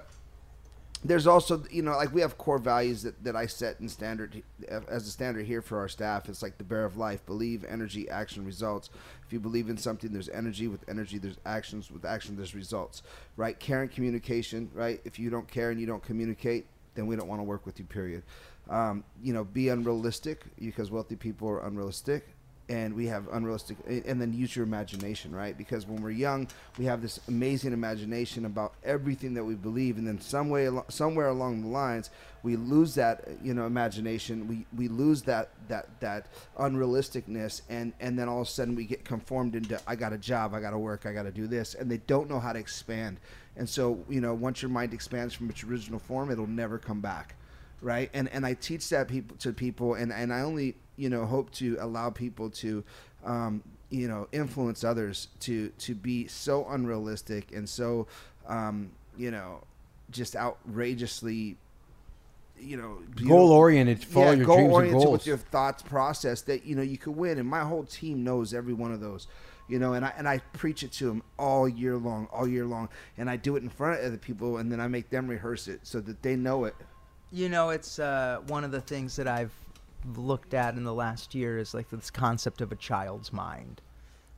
[1.09, 4.42] there's also, you know, like we have core values that, that I set in standard
[4.88, 6.28] as a standard here for our staff.
[6.28, 8.90] It's like the bear of life: believe, energy, action, results.
[9.26, 10.68] If you believe in something, there's energy.
[10.68, 11.90] With energy, there's actions.
[11.90, 13.02] With action, there's results.
[13.36, 13.59] Right?
[13.59, 14.70] Care and communication.
[14.74, 15.00] Right?
[15.04, 17.78] If you don't care and you don't communicate, then we don't want to work with
[17.78, 17.84] you.
[17.84, 18.22] Period.
[18.68, 22.36] Um, you know, be unrealistic because wealthy people are unrealistic
[22.68, 25.56] and we have unrealistic and then use your imagination right?
[25.56, 26.48] Because when we're young
[26.78, 31.28] we have this amazing imagination about everything that we believe and then some way somewhere
[31.28, 32.10] along the lines
[32.46, 34.46] we lose that you know imagination.
[34.46, 38.84] We we lose that that that unrealisticness and and then all of a sudden we
[38.84, 41.48] get conformed into i got a job i got to work i got to do
[41.48, 43.18] this and they don't know how to expand.
[43.56, 47.00] And so you know once your mind expands from its original form it'll never come
[47.00, 47.34] back
[47.82, 48.10] right?
[48.14, 51.51] And and i teach that people to people and and i only you know hope
[51.53, 52.84] to allow people to
[53.24, 58.07] um, you know influence others to to be so unrealistic and so
[58.49, 59.62] um, you know
[60.11, 61.57] just outrageously
[62.59, 64.03] you know Goal oriented.
[64.05, 65.12] Follow yeah, your goal dreams and oriented goals.
[65.18, 68.55] with your thoughts process that you know you could win and my whole team knows
[68.55, 69.26] every one of those
[69.68, 72.64] you know and I and I preach it to them all year long all year
[72.64, 72.88] long
[73.18, 75.68] and I do it in front of other people and then I make them rehearse
[75.68, 76.74] it so that they know it
[77.32, 79.53] You know, it's uh, one of the things that I've
[80.14, 83.80] looked at in the last year is like this concept of a child's mind.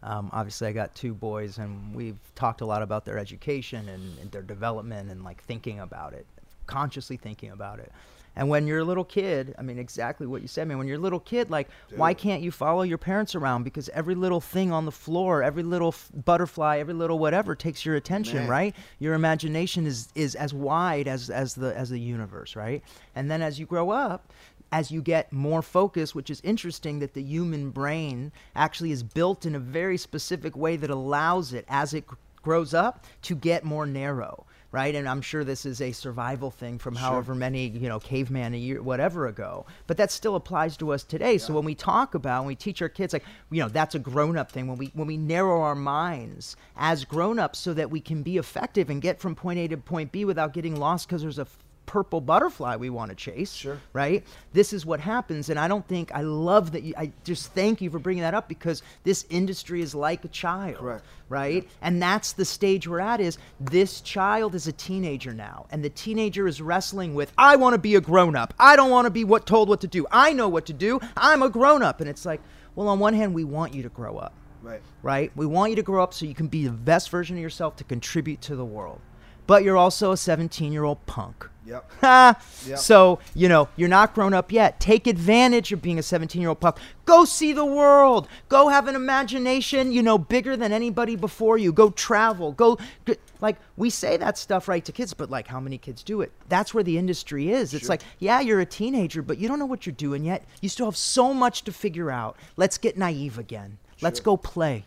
[0.02, 4.18] Um, obviously, I got two boys, and we've talked a lot about their education and,
[4.18, 6.26] and their development and like thinking about it,
[6.66, 7.90] consciously thinking about it.
[8.36, 10.78] And when you're a little kid, I mean, exactly what you said, I man.
[10.78, 13.64] When you're a little kid, like, why can't you follow your parents around?
[13.64, 17.84] Because every little thing on the floor, every little f- butterfly, every little whatever takes
[17.84, 18.48] your attention, Man.
[18.48, 18.76] right?
[19.00, 22.84] Your imagination is is as wide as as the as the universe, right?
[23.16, 24.32] And then as you grow up,
[24.72, 29.46] as you get more focus, which is interesting that the human brain actually is built
[29.46, 32.04] in a very specific way that allows it as it
[32.42, 34.94] grows up to get more narrow right?
[34.94, 38.58] And i'm sure this is a survival thing from however many you know caveman a
[38.58, 41.38] year whatever ago but that still applies to us today.
[41.38, 43.98] So when we talk about when we teach our kids like you know that's a
[43.98, 48.22] grown-up thing when we when we narrow our minds as grown-ups so that we can
[48.22, 51.38] be effective and get from point a to point b without getting lost because there's
[51.38, 51.46] a
[51.88, 53.52] purple butterfly we want to chase.
[53.52, 53.80] Sure.
[53.92, 54.24] Right?
[54.52, 55.48] This is what happens.
[55.48, 58.34] And I don't think, I love that you, I just thank you for bringing that
[58.34, 60.76] up because this industry is like a child.
[60.76, 61.04] Correct.
[61.28, 61.68] Right?
[61.82, 65.66] And that's the stage we're at is this child is a teenager now.
[65.70, 68.54] And the teenager is wrestling with, I want to be a grown up.
[68.58, 70.06] I don't want to be what told what to do.
[70.12, 71.00] I know what to do.
[71.16, 72.00] I'm a grown up.
[72.00, 72.40] And it's like,
[72.74, 74.82] well, on one hand, we want you to grow up Right.
[75.02, 75.32] right?
[75.36, 77.76] We want you to grow up so you can be the best version of yourself
[77.76, 79.00] to contribute to the world.
[79.48, 81.48] But you're also a 17 year old punk.
[81.66, 81.90] Yep.
[82.66, 82.78] Yep.
[82.78, 84.78] So, you know, you're not grown up yet.
[84.78, 86.76] Take advantage of being a 17 year old punk.
[87.06, 88.28] Go see the world.
[88.50, 91.72] Go have an imagination, you know, bigger than anybody before you.
[91.72, 92.52] Go travel.
[92.52, 96.02] Go, go like, we say that stuff right to kids, but like, how many kids
[96.02, 96.32] do it?
[96.48, 97.72] That's where the industry is.
[97.72, 100.44] It's like, yeah, you're a teenager, but you don't know what you're doing yet.
[100.60, 102.36] You still have so much to figure out.
[102.56, 103.78] Let's get naive again.
[104.02, 104.84] Let's go play.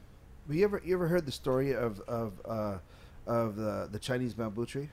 [0.47, 2.77] Have you ever you ever heard the story of of uh,
[3.31, 4.89] of the the Chinese bamboo tree?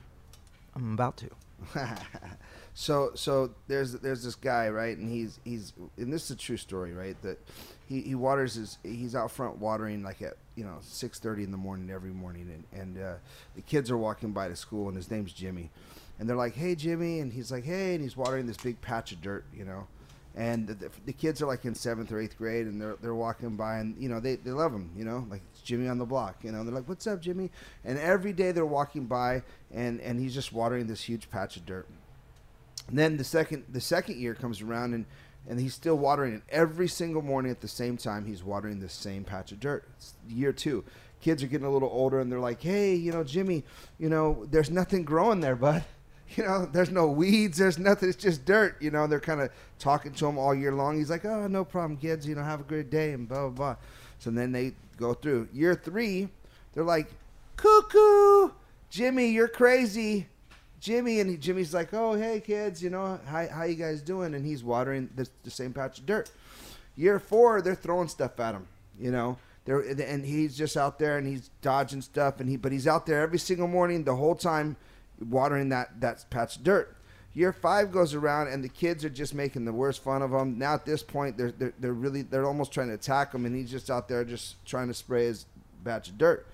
[0.75, 1.29] I'm about to.
[2.73, 6.55] so so there's there's this guy right, and he's he's and this is a true
[6.55, 7.37] story right that
[7.87, 11.51] he, he waters his he's out front watering like at you know six thirty in
[11.51, 13.13] the morning every morning, and and uh,
[13.55, 15.69] the kids are walking by to school, and his name's Jimmy,
[16.17, 19.11] and they're like, hey Jimmy, and he's like, hey, and he's watering this big patch
[19.11, 19.87] of dirt, you know.
[20.35, 23.15] And the, the, the kids are like in seventh or eighth grade, and they're they're
[23.15, 25.97] walking by, and you know they, they love him, you know, like it's Jimmy on
[25.97, 26.63] the block, you know.
[26.63, 27.51] They're like, "What's up, Jimmy?"
[27.83, 29.43] And every day they're walking by,
[29.73, 31.87] and and he's just watering this huge patch of dirt.
[32.87, 35.05] And then the second the second year comes around and
[35.47, 38.25] and he's still watering it every single morning at the same time.
[38.25, 39.87] He's watering the same patch of dirt.
[39.97, 40.83] It's year two.
[41.21, 43.63] Kids are getting a little older and they're like, "Hey, you know, Jimmy,
[43.97, 45.83] you know, there's nothing growing there, bud.
[46.35, 48.07] You know, there's no weeds, there's nothing.
[48.07, 48.79] It's just dirt.
[48.79, 49.49] You know, they're kind of
[49.79, 50.95] talking to him all year long.
[50.95, 52.27] He's like, "Oh, no problem, kids.
[52.27, 53.75] You know, have a great day and blah blah blah."
[54.19, 56.29] So then they go through year three.
[56.73, 57.09] They're like,
[57.55, 58.51] "Cuckoo,
[58.89, 60.27] Jimmy, you're crazy."
[60.79, 64.45] Jimmy and Jimmy's like, "Oh, hey kids, you know how how you guys doing?" And
[64.45, 66.31] he's watering the, the same patch of dirt.
[66.95, 68.67] Year four, they're throwing stuff at him,
[68.99, 69.37] you know.
[69.65, 73.05] They're, and he's just out there and he's dodging stuff, and he but he's out
[73.05, 74.77] there every single morning the whole time,
[75.19, 76.95] watering that that patch of dirt.
[77.39, 80.57] Year five goes around and the kids are just making the worst fun of him.
[80.57, 83.55] Now at this point, they're they're, they're really they're almost trying to attack him, and
[83.55, 85.45] he's just out there just trying to spray his
[85.81, 86.45] batch of dirt.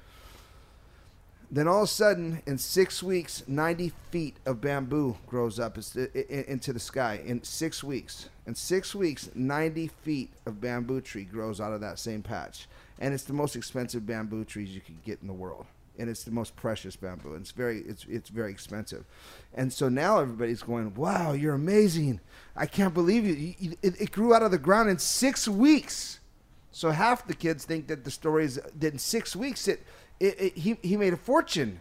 [1.50, 6.72] Then all of a sudden, in six weeks, 90 feet of bamboo grows up into
[6.72, 7.20] the sky.
[7.26, 8.30] In six weeks.
[8.46, 12.68] In six weeks, 90 feet of bamboo tree grows out of that same patch.
[13.00, 15.66] And it's the most expensive bamboo trees you can get in the world.
[15.98, 17.34] And it's the most precious bamboo.
[17.34, 19.06] And it's very, it's, it's very expensive.
[19.54, 22.20] And so now everybody's going, wow, you're amazing.
[22.56, 23.34] I can't believe you.
[23.34, 26.20] you, you it, it grew out of the ground in six weeks.
[26.72, 29.82] So half the kids think that the story is that in six weeks it,
[30.20, 31.80] it, it he he made a fortune,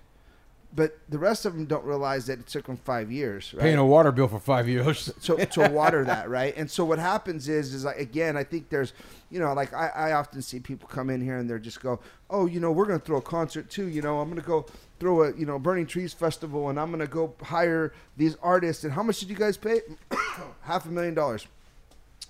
[0.73, 3.53] but the rest of them don't realize that it took him five years.
[3.55, 3.63] Right?
[3.63, 5.13] Paying a water bill for five years.
[5.23, 8.69] to, to water that right and so what happens is is like again i think
[8.69, 8.93] there's
[9.35, 12.01] you know like I, I often see people come in here and they're just go
[12.31, 14.47] oh you know we're going to throw a concert too you know i'm going to
[14.47, 14.65] go
[15.01, 18.85] throw a you know burning trees festival and i'm going to go hire these artists.
[18.85, 19.81] And how much did you guys pay?
[20.63, 21.47] Half a million dollars.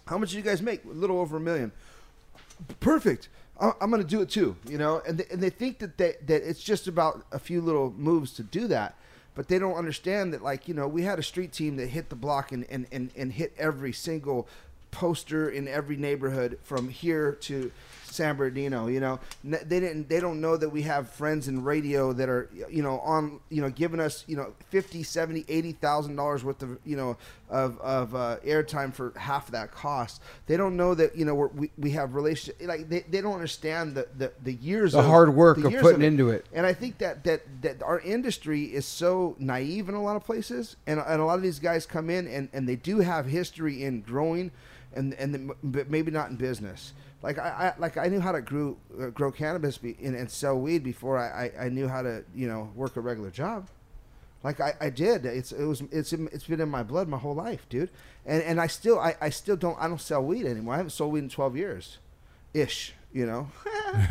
[0.06, 0.84] How much did you guys make?
[0.84, 1.72] A little over a million.
[2.80, 3.28] Perfect.
[3.60, 5.00] I'm going to do it too you know?
[5.06, 8.32] And they, and they think that they, that it's just about a few little moves
[8.34, 8.96] to do that
[9.36, 12.08] but they don't understand that like you know we had a street team that hit
[12.08, 14.48] the block and and, and, and hit every single
[14.94, 17.70] poster in every neighborhood from here to
[18.04, 18.86] San Bernardino.
[18.86, 20.08] You know, they didn't.
[20.08, 23.60] They don't know that we have friends in radio that are, you know, on, you
[23.60, 27.16] know, giving us, you know, fifty, seventy, eighty thousand dollars worth of, you know,
[27.50, 30.22] of of uh, airtime for half that cost.
[30.46, 32.62] They don't know that, you know, we're, we we have relationship.
[32.64, 35.82] Like they, they don't understand the, the the years The of, hard work the of
[35.82, 36.46] putting into it.
[36.52, 40.22] and I think that, that, that our industry is so naive in a lot of
[40.22, 43.26] places, and, and a lot of these guys come in and, and they do have
[43.26, 44.52] history in growing,
[44.94, 46.92] and and the, but maybe not in business.
[47.22, 50.30] Like I, I like I knew how to grow uh, grow cannabis be, and, and
[50.30, 53.68] sell weed before I, I, I knew how to you know work a regular job.
[54.42, 55.24] Like I, I did.
[55.24, 57.88] It's it was it's in, it's been in my blood my whole life, dude.
[58.26, 60.74] And and I still I, I still don't I don't sell weed anymore.
[60.74, 61.98] I haven't sold weed in twelve years,
[62.52, 62.92] ish.
[63.12, 63.48] You know,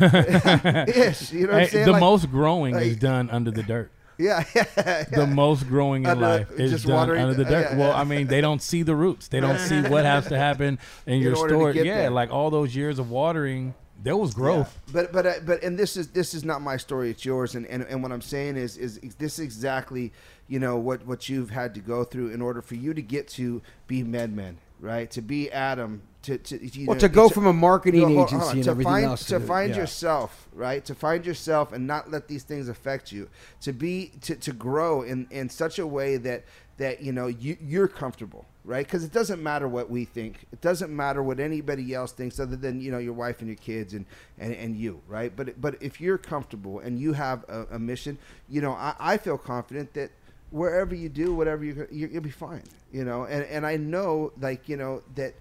[0.88, 1.30] ish.
[1.32, 1.84] You know what I'm saying?
[1.86, 3.90] the Like- most growing is done under the dirt.
[4.18, 5.04] Yeah, yeah, yeah.
[5.04, 7.70] The most growing in Under- life is just done watering under the dirt.
[7.72, 7.92] yeah, well.
[7.92, 9.28] I mean, they don't see the roots.
[9.28, 11.76] They don't see what has to happen in, In your story.
[11.82, 12.10] Yeah, there.
[12.10, 14.78] like all those years of watering, there was growth.
[14.92, 17.10] But but uh, but and this is this is not my story.
[17.10, 17.54] It's yours.
[17.54, 20.12] And, and and what I'm saying is is this exactly
[20.46, 23.28] you know what what you've had to go through in order for you to get
[23.28, 25.10] to be MedMen, right?
[25.12, 28.24] To be Adam, to to, you Well, know, to go from a marketing hold on,
[28.26, 29.76] agency and to everything find, else to to- find yeah.
[29.82, 30.84] yourself right?
[30.84, 33.28] To find yourself and not let these things affect you.
[33.62, 36.44] To be to, to grow in in such a way that
[36.78, 38.86] that you know you you're comfortable right?
[38.86, 40.46] Because it doesn't matter what we think.
[40.50, 43.56] It doesn't matter what anybody else thinks other than you know your wife and your
[43.58, 44.06] kids and
[44.38, 45.34] and, and you right?
[45.36, 48.16] But but if you're comfortable and you have a, a mission
[48.48, 50.10] you know I, I feel confident that
[50.50, 52.62] wherever you do whatever you you- you'll be fine
[52.92, 53.24] you know?
[53.24, 55.34] And and I know like you know that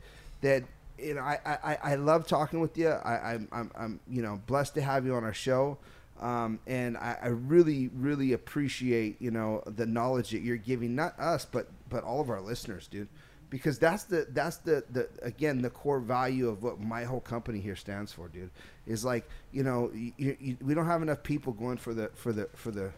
[0.43, 0.63] that
[0.99, 2.89] you know I I, I love talking with you.
[2.89, 5.77] I I'm, I'm I'm you know blessed to have you on our show.
[6.21, 11.19] Um, and I, I really really appreciate you know the knowledge that you're giving not
[11.19, 13.07] us but but all of our listeners dude.
[13.49, 17.59] Because that's the that's the the again the core value of what my whole company
[17.59, 18.49] here stands for dude
[18.87, 22.31] is like you know you, you, we don't have enough people going for the for
[22.31, 22.91] the for the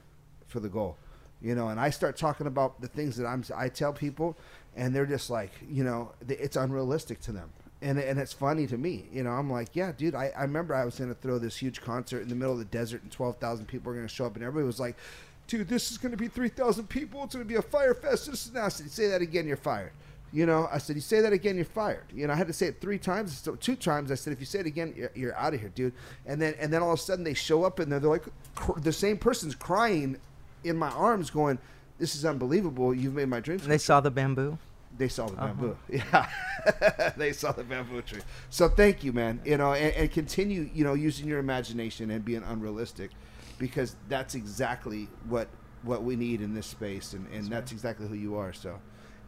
[0.48, 0.98] for the goal
[1.42, 1.68] you know.
[1.70, 4.38] And i start talking about the things that i'm i tell people
[4.76, 7.50] and they're just like you know it's unrealistic to them
[7.82, 10.76] and, and it's funny to me you know i'm like yeah dude i, I remember
[10.76, 13.66] i was to throw this huge concert in the middle of the desert and 12000
[13.66, 14.96] people are going to show up and everybody was like
[15.48, 18.28] dude this is going to be 3000 people it's going to be a Fyre Fest
[18.28, 19.92] this is said, say that again you're fired
[20.36, 22.04] you know, I said, you say that again, you're fired.
[22.14, 24.12] You know, I had to say it three times, so two times.
[24.12, 25.94] I said, if you say it again, you're, you're out of here, dude.
[26.26, 28.26] And then, and then all of a sudden, they show up and they're, they're like,
[28.54, 30.18] cr- the same person's crying
[30.66, 31.58] in my arms, going,
[31.98, 32.94] "This is unbelievable.
[32.94, 34.58] You've made my dreams." And they saw the bamboo.
[34.98, 35.78] They saw the bamboo.
[35.90, 36.30] Yeah,
[37.18, 38.22] they saw the bamboo tree.
[38.50, 39.42] So thank you, man.
[39.44, 43.12] You know, and, and continue, you know, using your imagination and being unrealistic,
[43.58, 45.48] because that's exactly what
[45.84, 48.54] what we need in this space, and, and that's exactly who you are.
[48.54, 48.80] So,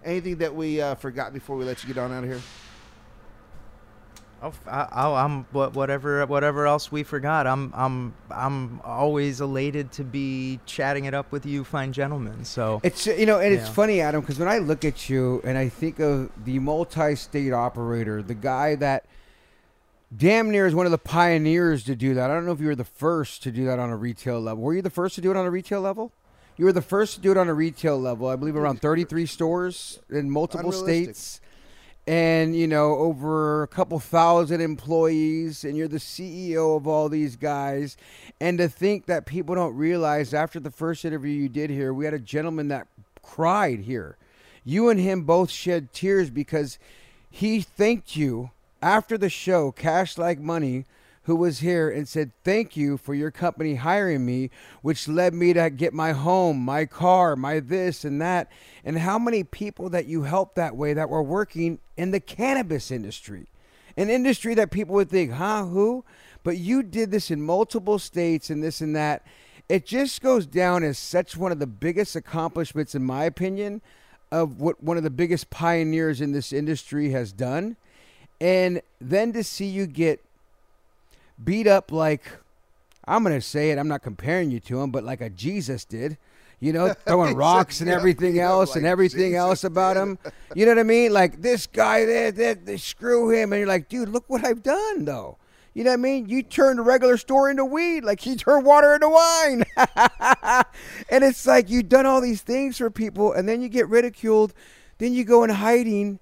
[0.03, 2.41] anything that we uh, forgot before we let you get on out of here?
[4.41, 7.47] Oh, f- I, oh, I, am whatever whatever else we forgot.
[7.47, 12.45] I'm I'm I'm always elated to be chatting it up with you, fine gentlemen.
[12.45, 15.57] So It's you know, and it's funny, Adam, because when I look at you and
[15.57, 19.05] I think of the multi-state operator, the guy that
[20.15, 22.29] damn near is one of the pioneers to do that.
[22.29, 24.63] I don't know if you were the first to do that on a retail level.
[24.63, 26.11] Were you the first to do it on a retail level?
[26.57, 28.27] You were the first to do it on a retail level.
[28.27, 31.41] I believe around 33 stores in multiple states.
[32.07, 37.35] And you know, over a couple thousand employees, and you're the CEO of all these
[37.35, 37.97] guys.
[38.39, 42.05] And to think that people don't realize after the first interview you did here, we
[42.05, 42.87] had a gentleman that
[43.21, 44.15] cried here.
[44.63, 46.79] You and him both shed tears because
[47.29, 48.51] he thanked you
[48.81, 50.85] after the show, Cash Like Money,
[51.27, 54.49] who was here and said, Thank you for your company hiring me,
[54.81, 58.49] which led me to get my home, my car, my this and that.
[58.85, 62.91] And how many people that you helped that way that were working in the cannabis
[62.91, 63.47] industry?
[63.97, 66.05] An industry that people would think, huh, who?
[66.45, 69.27] But you did this in multiple states and this and that.
[69.67, 73.81] It just goes down as such one of the biggest accomplishments, in my opinion,
[74.31, 77.75] of what one of the biggest pioneers in this industry has done.
[78.39, 80.23] And then to see you get
[81.43, 82.23] beat up like
[83.07, 83.77] I'm gonna say it.
[83.77, 86.17] I'm not comparing you to him, but like a Jesus did.
[86.59, 90.01] You know, throwing rocks and everything else like and everything Jesus else about did.
[90.01, 90.19] him.
[90.55, 91.13] You know what I mean?
[91.13, 95.05] Like this guy, that they screw him, and you're like, dude, look what I've done,
[95.05, 95.37] though.
[95.73, 96.27] You know what I mean?
[96.27, 99.63] You turned a regular store into weed, like he turned water into wine.
[101.09, 104.53] and it's like you've done all these things for people, and then you get ridiculed,
[104.97, 106.19] then you go in hiding,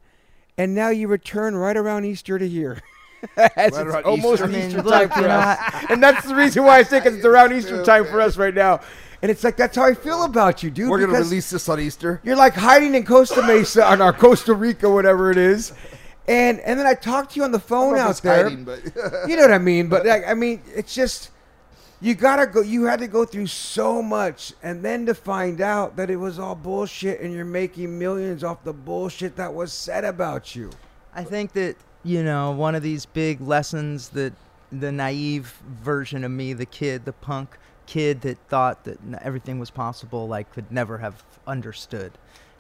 [0.58, 2.82] and now you return right around Easter to here.
[3.56, 4.46] As Right it's almost Easter.
[4.56, 5.86] I Easter, mean, time for us.
[5.90, 8.82] and that's the reason why I think it's around Easter time for us right now.
[9.22, 10.90] And it's like that's how I feel about you, dude.
[10.90, 12.22] We're gonna release this on Easter.
[12.24, 15.74] You're like hiding in Costa Mesa on our Costa Rica, whatever it is.
[16.28, 18.10] And and then I talked to you on the I phone don't know if out
[18.12, 18.44] it's there.
[18.44, 18.80] hiding, but
[19.28, 19.88] you know what I mean?
[19.88, 21.30] But like, I mean, it's just
[22.02, 22.62] you gotta go.
[22.62, 26.38] You had to go through so much, and then to find out that it was
[26.38, 30.70] all bullshit, and you're making millions off the bullshit that was said about you.
[31.16, 34.34] I think that you know one of these big lessons that
[34.72, 39.72] the naive version of me, the kid, the punk kid that thought that everything was
[39.72, 42.12] possible, like could never have understood,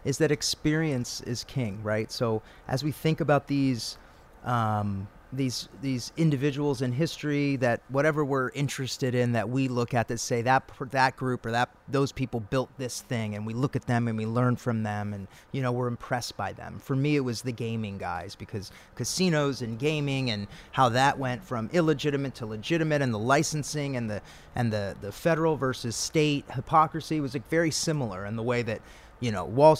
[0.03, 2.11] is that experience is king, right?
[2.11, 3.97] So as we think about these.
[4.43, 10.07] Um, these these individuals in history that whatever we're interested in that we look at
[10.07, 13.75] that say that that group or that those people built this thing and we look
[13.75, 16.79] at them and we learn from them and you know we're impressed by them.
[16.79, 21.43] For me it was the gaming guys because casinos and gaming and how that went
[21.43, 24.21] from illegitimate to legitimate and the licensing and the
[24.55, 28.81] and the the federal versus state hypocrisy was like very similar in the way that
[29.19, 29.77] you know Wall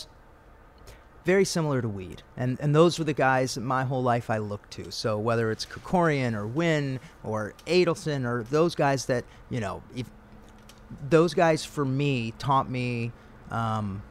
[1.25, 2.21] very similar to weed.
[2.37, 4.91] And and those were the guys that my whole life I looked to.
[4.91, 10.07] So whether it's Kerkorian or Wynn or Adelson or those guys that, you know, if
[11.09, 13.11] those guys for me taught me
[13.51, 14.01] um,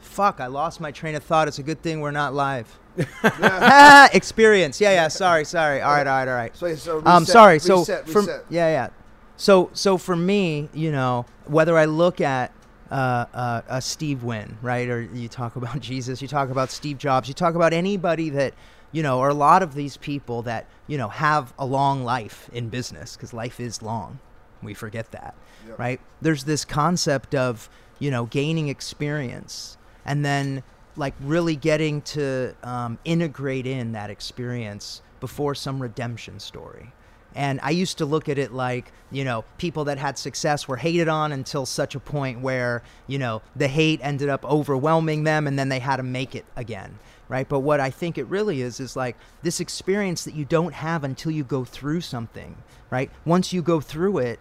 [0.00, 1.48] fuck, I lost my train of thought.
[1.48, 2.78] It's a good thing we're not live.
[4.14, 4.80] Experience.
[4.80, 5.08] Yeah, yeah.
[5.08, 5.80] Sorry, sorry.
[5.80, 6.56] All right, all right, all right.
[6.56, 7.58] So, so um, reset, sorry.
[7.58, 8.44] So reset, for reset.
[8.48, 8.88] yeah, yeah.
[9.36, 12.52] So so for me, you know, whether I look at
[12.90, 16.98] uh, uh, a Steve Wynn, right, or you talk about Jesus, you talk about Steve
[16.98, 18.54] Jobs, you talk about anybody that
[18.92, 22.48] you know, or a lot of these people that you know have a long life
[22.52, 24.20] in business because life is long.
[24.62, 25.34] We forget that,
[25.68, 25.78] Yep.
[25.78, 26.00] right?
[26.22, 27.68] There's this concept of
[27.98, 30.62] you know gaining experience and then
[30.96, 36.92] like really getting to um, integrate in that experience before some redemption story.
[37.34, 40.76] And I used to look at it like, you know, people that had success were
[40.76, 45.46] hated on until such a point where, you know, the hate ended up overwhelming them
[45.46, 46.98] and then they had to make it again.
[47.28, 47.48] Right.
[47.48, 51.04] But what I think it really is is like this experience that you don't have
[51.04, 52.56] until you go through something.
[52.90, 53.10] Right.
[53.24, 54.38] Once you go through it,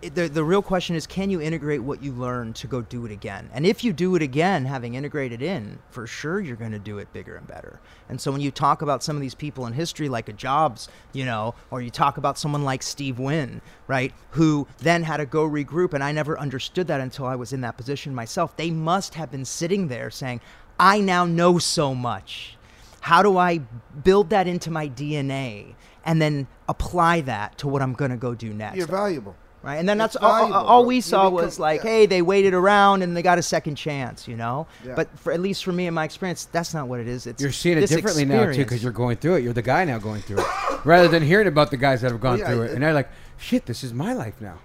[0.00, 3.12] the, the real question is can you integrate what you learned to go do it
[3.12, 6.78] again and if you do it again having integrated in for sure you're going to
[6.78, 9.66] do it bigger and better and so when you talk about some of these people
[9.66, 13.60] in history like a jobs you know or you talk about someone like steve wynn
[13.88, 17.52] right who then had to go regroup and i never understood that until i was
[17.52, 20.40] in that position myself they must have been sitting there saying
[20.78, 22.56] i now know so much
[23.00, 23.58] how do I
[24.04, 25.74] build that into my DNA
[26.04, 28.76] and then apply that to what I'm going to go do next?
[28.76, 29.36] You're valuable.
[29.62, 29.76] Right?
[29.76, 30.88] And then It's that's all, valuable, all bro.
[30.88, 31.90] we saw become- was like, yeah.
[31.90, 34.66] hey, they waited around and they got a second chance, you know.
[34.84, 34.94] Yeah.
[34.94, 37.26] But for at least for me in my experience, that's not what it is.
[37.26, 39.44] It's You're seeing it this differently now too because you're going through it.
[39.44, 40.46] You're the guy now going through it,
[40.84, 42.94] rather than hearing about the guys that have gone yeah, through it, it- and they're
[42.94, 44.58] like, "Shit, this is my life now."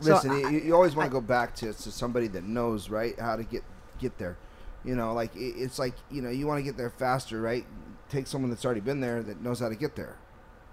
[0.00, 2.88] So Listen, I- you, you always want to go back to, to somebody that knows
[2.88, 3.62] right how to get
[3.98, 4.36] get there.
[4.84, 7.66] You know, like it, it's like you know you want to get there faster, right?
[8.08, 10.16] Take someone that's already been there that knows how to get there,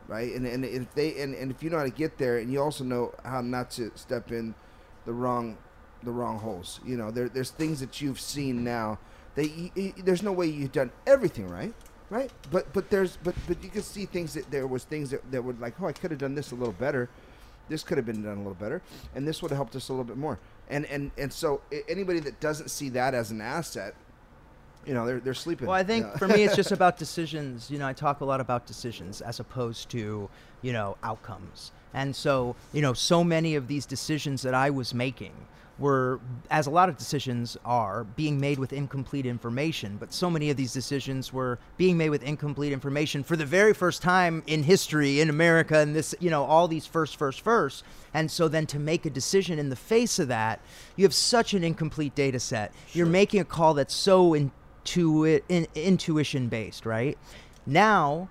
[0.08, 0.34] right?
[0.34, 2.62] And and if they and, and if you know how to get there, and you
[2.62, 4.56] also know how not to step in
[5.06, 5.58] the wrong
[6.04, 6.80] the wrong holes.
[6.86, 9.00] You know, there there's things that you've seen now
[9.36, 11.74] that you, you, there's no way you've done everything right.
[12.12, 15.32] Right, but but there's but but you can see things that there was things that,
[15.32, 17.10] that were like oh I could have done this a little better,
[17.68, 18.84] this could have been done a little better,
[19.16, 20.38] and this would have helped us a little bit more.
[20.70, 23.96] And and and so anybody that doesn't see that as an asset,
[24.86, 25.68] you know, they're they're sleeping.
[25.68, 26.18] Well, I think Yeah.
[26.18, 27.70] for me, it's just about decisions.
[27.72, 30.30] You know, I talk a lot about decisions as opposed to,
[30.62, 31.72] you know, outcomes.
[31.94, 35.32] And so, you know, so many of these decisions that I was making
[35.78, 36.22] were,
[36.52, 39.98] as a lot of decisions are, being made with incomplete information.
[40.00, 43.74] But so many of these decisions were being made with incomplete information for the very
[43.74, 47.84] first time in history in America and this, you know, all these first, first, first.
[48.14, 50.62] And so then to make a decision in the face of that,
[50.96, 52.72] you have such an incomplete data set.
[52.94, 54.34] You're making a call that's so
[54.86, 57.18] intu- in, intuition based, right?
[57.66, 58.30] Now,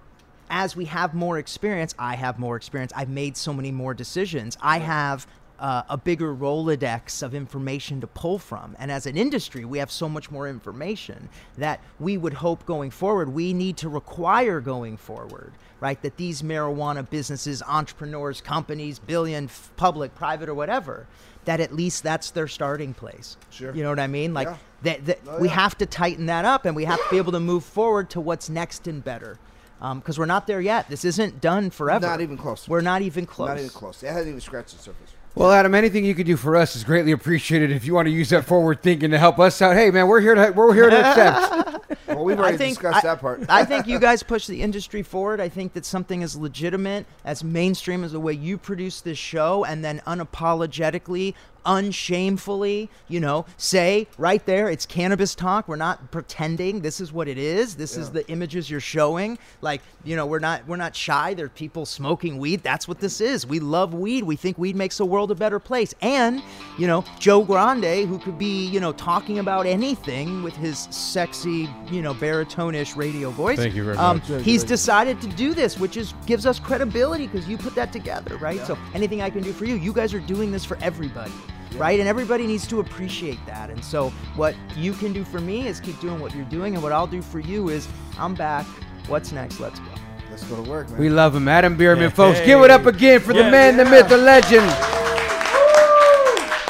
[0.50, 2.92] as we have more experience, I have more experience.
[2.94, 4.56] I've made so many more decisions.
[4.60, 5.26] I have
[5.58, 8.76] uh, a bigger Rolodex of information to pull from.
[8.78, 12.90] And as an industry, we have so much more information that we would hope going
[12.90, 16.00] forward, we need to require going forward, right?
[16.02, 21.06] That these marijuana businesses, entrepreneurs, companies, billion, f- public, private, or whatever,
[21.46, 23.36] that at least that's their starting place.
[23.50, 23.74] Sure.
[23.74, 24.34] You know what I mean?
[24.34, 24.56] Like Yeah.
[24.84, 27.32] That, that Oh, we have to tighten that up and we have to be able
[27.32, 29.38] to move forward to what's next and better.
[29.80, 30.88] Um, because we're not there yet.
[30.88, 32.06] This isn't done forever.
[32.06, 32.68] Not even close.
[32.68, 33.48] We're not even close.
[33.48, 34.02] not even close.
[34.02, 35.10] It hasn't even scratched the surface.
[35.34, 37.72] Well, Adam, anything you could do for us is greatly appreciated.
[37.72, 40.20] If you want to use that forward thinking to help us out, hey man, we're
[40.20, 41.70] here to we're here to accept.
[42.06, 43.44] Well, we've I already think discussed I, that part.
[43.48, 45.40] I think you guys push the industry forward.
[45.40, 49.64] I think that something as legitimate, as mainstream as the way you produce this show,
[49.64, 51.34] and then unapologetically,
[51.66, 55.68] unshamefully, you know, say right there, it's cannabis talk.
[55.68, 56.80] We're not pretending.
[56.80, 57.74] This is what it is.
[57.74, 59.38] This is the images you're showing.
[59.60, 61.34] Like, you know, we're not we're not shy.
[61.34, 62.62] There are people smoking weed.
[62.62, 63.46] That's what this is.
[63.46, 64.24] We love weed.
[64.24, 65.94] We think weed makes the world a better place.
[66.02, 66.42] And,
[66.78, 71.68] you know, Joe Grande, who could be, you know, talking about anything with his sexy,
[71.90, 73.58] you know, baritone-ish radio voice.
[73.58, 74.42] Thank you very um, much.
[74.42, 78.36] He's decided to do this, which is gives us credibility because you put that together,
[78.36, 78.60] right?
[78.66, 81.32] So anything I can do for you, you guys are doing this for everybody.
[81.76, 83.68] Right, and everybody needs to appreciate that.
[83.70, 86.82] And so, what you can do for me is keep doing what you're doing, and
[86.82, 87.88] what I'll do for you is
[88.18, 88.64] I'm back.
[89.08, 89.58] What's next?
[89.60, 89.86] Let's go.
[90.30, 90.98] Let's go to work, man.
[91.00, 92.08] We love him, Adam Bierman, Yeah.
[92.10, 92.40] folks.
[92.40, 93.50] Give it up again for the Yeah.
[93.50, 94.70] man, the myth, the legend.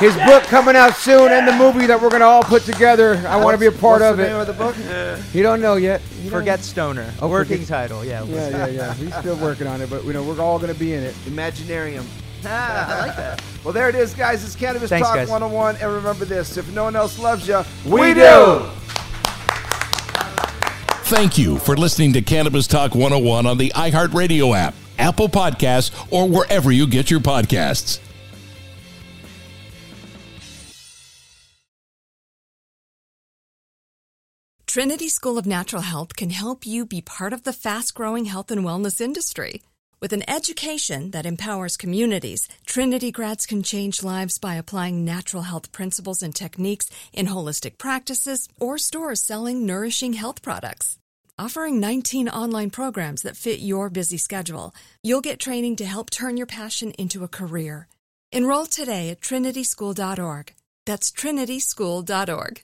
[0.01, 3.23] His book coming out soon, and the movie that we're gonna all put together.
[3.29, 4.41] I want to be a part What's of the name it.
[4.41, 4.75] of the book?
[5.33, 6.01] You don't know yet.
[6.23, 7.07] You don't- Forget Stoner.
[7.23, 8.05] Oh, a Working forget- title.
[8.05, 8.25] Yeah.
[8.25, 8.95] Yeah, yeah, yeah.
[8.95, 11.15] He's still working on it, but you know we're all gonna be in it.
[11.27, 12.03] Imaginarium.
[12.47, 13.43] Ah, I like that.
[13.65, 14.45] Well, there it is, guys.
[14.45, 15.31] It's Cannabis Thanks, Talk guys.
[15.31, 15.77] 101.
[15.77, 18.61] And remember this if no one else loves you, We do.
[21.07, 26.29] Thank you for listening to Cannabis Talk 101 on the iHeartRadio app, Apple Podcasts, or
[26.29, 28.01] wherever you get your podcasts.
[34.67, 38.51] Trinity School of Natural Health can help you be part of the fast growing health
[38.51, 39.63] and wellness industry.
[40.05, 45.73] With an education that empowers communities, Trinity grads can change lives by applying natural health
[45.73, 50.99] principles and techniques in holistic practices or stores selling nourishing health products.
[51.39, 56.37] Offering 19 online programs that fit your busy schedule, you'll get training to help turn
[56.37, 57.89] your passion into a career.
[58.31, 60.53] Enroll today at trinityschool.org.
[60.85, 62.61] That's trinityschool.org.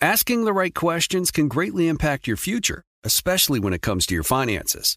[0.00, 4.24] Asking the right questions can greatly impact your future, especially when it comes to your
[4.24, 4.96] finances.